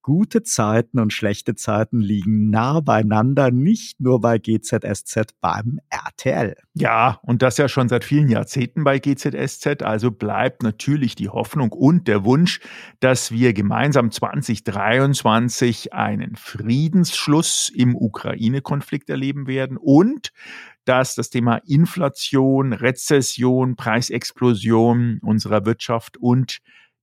[0.08, 6.56] Gute Zeiten und schlechte Zeiten liegen nah beieinander, nicht nur bei GZSZ beim RTL.
[6.76, 9.84] Ja, und das ja schon seit vielen Jahrzehnten bei GZSZ.
[9.84, 12.62] Also bleibt natürlich die Hoffnung und der Wunsch,
[13.02, 20.32] dass wir gemeinsam 2023 einen Friedensschluss im Ukraine-Konflikt erleben werden und
[20.86, 26.60] dass das Thema Inflation, Rezession, Preisexplosion unserer Wirtschaft und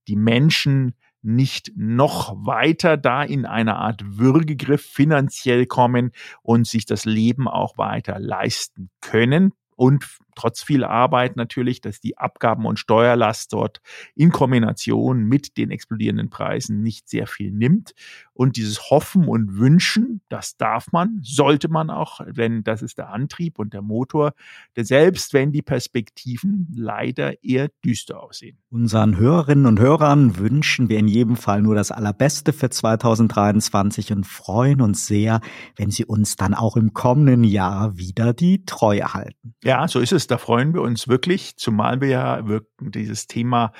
[0.07, 0.95] die Menschen
[1.25, 6.11] nicht noch weiter da in eine Art Würgegriff finanziell kommen
[6.41, 10.05] und sich das Leben auch weiter leisten können und
[10.35, 13.81] trotz viel Arbeit natürlich, dass die Abgaben- und Steuerlast dort
[14.15, 17.93] in Kombination mit den explodierenden Preisen nicht sehr viel nimmt.
[18.33, 23.09] Und dieses Hoffen und Wünschen, das darf man, sollte man auch, denn das ist der
[23.09, 24.33] Antrieb und der Motor,
[24.75, 28.57] der selbst wenn die Perspektiven leider eher düster aussehen.
[28.69, 34.27] Unseren Hörerinnen und Hörern wünschen wir in jedem Fall nur das Allerbeste für 2023 und
[34.27, 35.39] freuen uns sehr,
[35.77, 39.55] wenn sie uns dann auch im kommenden Jahr wieder die Treue halten.
[39.63, 40.24] Ja, so ist es.
[40.27, 42.43] Da freuen wir uns wirklich, zumal wir ja
[42.79, 43.71] dieses Thema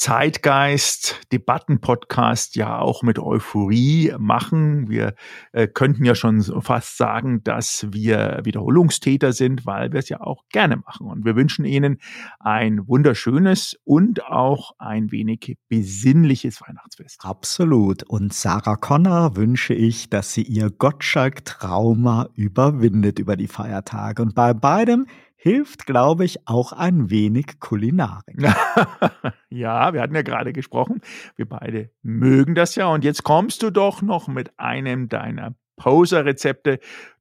[0.00, 4.88] Zeitgeist, Debattenpodcast ja auch mit Euphorie machen.
[4.88, 5.14] Wir
[5.52, 10.44] äh, könnten ja schon fast sagen, dass wir Wiederholungstäter sind, weil wir es ja auch
[10.48, 11.06] gerne machen.
[11.06, 11.98] Und wir wünschen Ihnen
[12.38, 17.20] ein wunderschönes und auch ein wenig besinnliches Weihnachtsfest.
[17.22, 18.02] Absolut.
[18.04, 24.22] Und Sarah Connor wünsche ich, dass sie ihr Gottschalk-Trauma überwindet über die Feiertage.
[24.22, 25.04] Und bei beidem
[25.42, 28.36] hilft, glaube ich, auch ein wenig Kulinarik.
[29.48, 31.00] ja, wir hatten ja gerade gesprochen,
[31.36, 32.88] wir beide mögen das ja.
[32.88, 36.78] Und jetzt kommst du doch noch mit einem deiner Poser-Rezepte.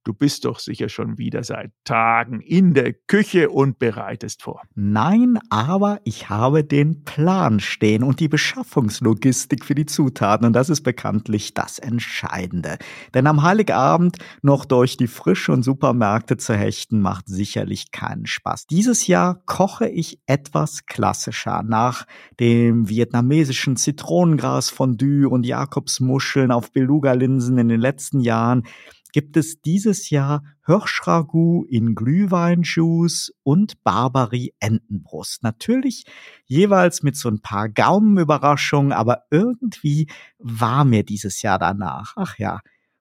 [0.09, 4.63] Du bist doch sicher schon wieder seit Tagen in der Küche und bereitest vor.
[4.73, 10.71] Nein, aber ich habe den Plan stehen und die Beschaffungslogistik für die Zutaten und das
[10.71, 12.79] ist bekanntlich das Entscheidende.
[13.13, 18.65] Denn am Heiligabend noch durch die frischen Supermärkte zu hechten macht sicherlich keinen Spaß.
[18.65, 22.07] Dieses Jahr koche ich etwas klassischer nach
[22.39, 28.63] dem vietnamesischen Zitronengras-Fondue und Jakobsmuscheln auf Beluga-Linsen in den letzten Jahren
[29.11, 35.43] gibt es dieses Jahr Hirschragout in Glühweinjuice und Barbary Entenbrust.
[35.43, 36.05] Natürlich
[36.45, 40.07] jeweils mit so ein paar Gaumenüberraschungen, aber irgendwie
[40.37, 42.13] war mir dieses Jahr danach.
[42.15, 42.59] Ach ja.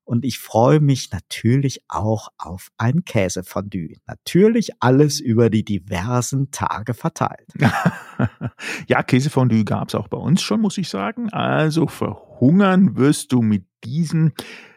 [0.09, 3.97] Und ich freue mich natürlich auch auf ein Käsefondue.
[4.07, 7.53] Natürlich alles über die diversen Tage verteilt.
[8.89, 11.29] ja, Käsefondue gab es auch bei uns schon, muss ich sagen.
[11.29, 14.33] Also verhungern wirst du mit diesen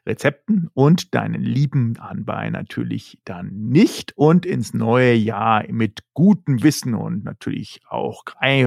[0.05, 6.93] Rezepten und deinen lieben Anbei natürlich dann nicht und ins neue Jahr mit gutem Wissen
[6.93, 8.25] und natürlich auch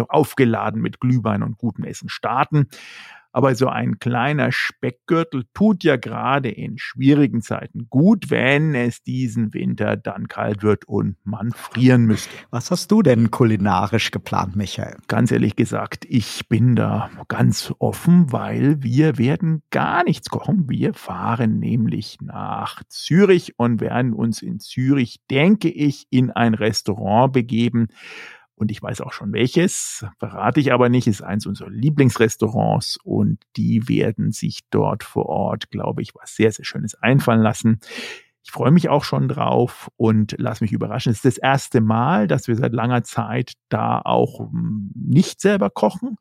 [0.08, 2.68] aufgeladen mit Glühwein und gutem Essen starten.
[3.34, 9.52] Aber so ein kleiner Speckgürtel tut ja gerade in schwierigen Zeiten gut, wenn es diesen
[9.52, 12.30] Winter dann kalt wird und man frieren müsste.
[12.50, 14.98] Was hast du denn kulinarisch geplant, Michael?
[15.08, 20.70] Ganz ehrlich gesagt, ich bin da ganz offen, weil wir werden gar nichts kochen.
[20.70, 27.32] Wir fahren nämlich nach Zürich und werden uns in Zürich, denke ich, in ein Restaurant
[27.32, 27.88] begeben,
[28.56, 33.42] und ich weiß auch schon welches, verrate ich aber nicht, ist eins unserer Lieblingsrestaurants und
[33.56, 37.80] die werden sich dort vor Ort, glaube ich, was sehr, sehr Schönes einfallen lassen.
[38.44, 41.10] Ich freue mich auch schon drauf und lass mich überraschen.
[41.10, 45.70] Es ist das erste Mal, dass wir seit langer Zeit da auch hm, nicht selber
[45.70, 46.16] kochen.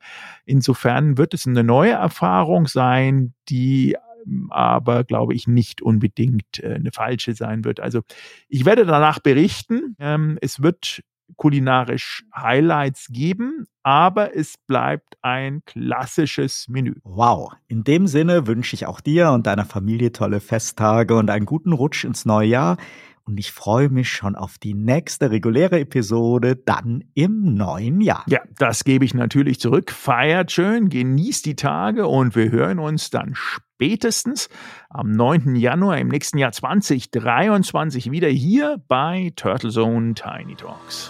[0.45, 6.75] Insofern wird es eine neue Erfahrung sein, die hm, aber, glaube ich, nicht unbedingt äh,
[6.75, 7.81] eine falsche sein wird.
[7.81, 8.01] Also
[8.47, 9.97] ich werde danach berichten.
[9.99, 11.01] Ähm, es wird
[11.35, 16.95] kulinarisch Highlights geben, aber es bleibt ein klassisches Menü.
[17.03, 21.45] Wow, in dem Sinne wünsche ich auch dir und deiner Familie tolle Festtage und einen
[21.45, 22.77] guten Rutsch ins neue Jahr.
[23.25, 28.23] und ich freue mich schon auf die nächste reguläre Episode dann im neuen Jahr.
[28.27, 29.91] Ja, das gebe ich natürlich zurück.
[29.91, 34.49] Feiert schön, genießt die Tage und wir hören uns dann spätestens
[34.89, 35.55] am 9.
[35.55, 41.09] Januar im nächsten Jahr 2023 wieder hier bei Turtle Zone Tiny Talks.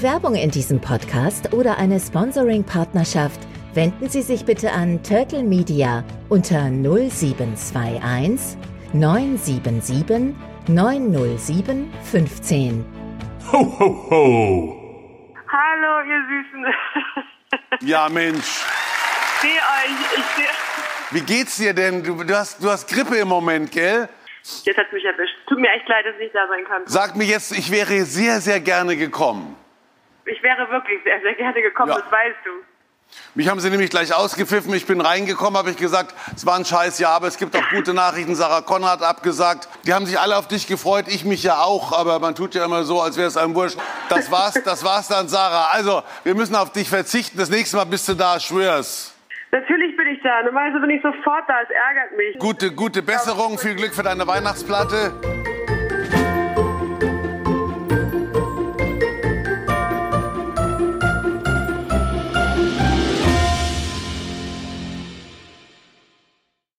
[0.00, 3.38] Für Werbung in diesem Podcast oder eine Sponsoring-Partnerschaft
[3.74, 8.56] wenden Sie sich bitte an Turtle Media unter 0721
[8.94, 10.34] 977
[10.68, 12.84] 907 15.
[13.52, 15.34] Ho, ho, ho!
[15.52, 16.64] Hallo, ihr Süßen.
[17.86, 18.64] Ja, Mensch.
[18.64, 20.16] Ich sehe euch.
[20.16, 20.48] Ich sehe.
[21.10, 22.02] Wie geht's dir denn?
[22.02, 24.08] Du, du, hast, du hast Grippe im Moment, gell?
[24.64, 25.36] Jetzt hat mich erwischt.
[25.46, 26.84] Tut mir echt leid, dass ich nicht da sein kann.
[26.86, 29.56] Sag mir jetzt, ich wäre sehr, sehr gerne gekommen.
[30.26, 31.98] Ich wäre wirklich sehr, sehr gerne gekommen, Ja.
[32.00, 32.50] das weißt du.
[33.34, 34.72] Mich haben sie nämlich gleich ausgepfiffen.
[34.72, 37.68] Ich bin reingekommen, habe ich gesagt, es war ein scheiß Jahr, aber es gibt auch
[37.70, 38.36] gute Nachrichten.
[38.36, 39.68] Sarah Konrad abgesagt.
[39.84, 42.64] Die haben sich alle auf dich gefreut, ich mich ja auch, aber man tut ja
[42.64, 43.78] immer so, als wäre es einem wurscht.
[44.10, 45.70] Das war's, das war's dann, Sarah.
[45.72, 47.36] Also, wir müssen auf dich verzichten.
[47.36, 49.12] Das nächste Mal bist du da, schwör's.
[49.50, 50.44] Natürlich bin ich da.
[50.44, 51.54] Normalerweise bin ich sofort da.
[51.62, 52.38] Es ärgert mich.
[52.38, 55.12] Gute, gute Besserung, viel Glück für deine Weihnachtsplatte.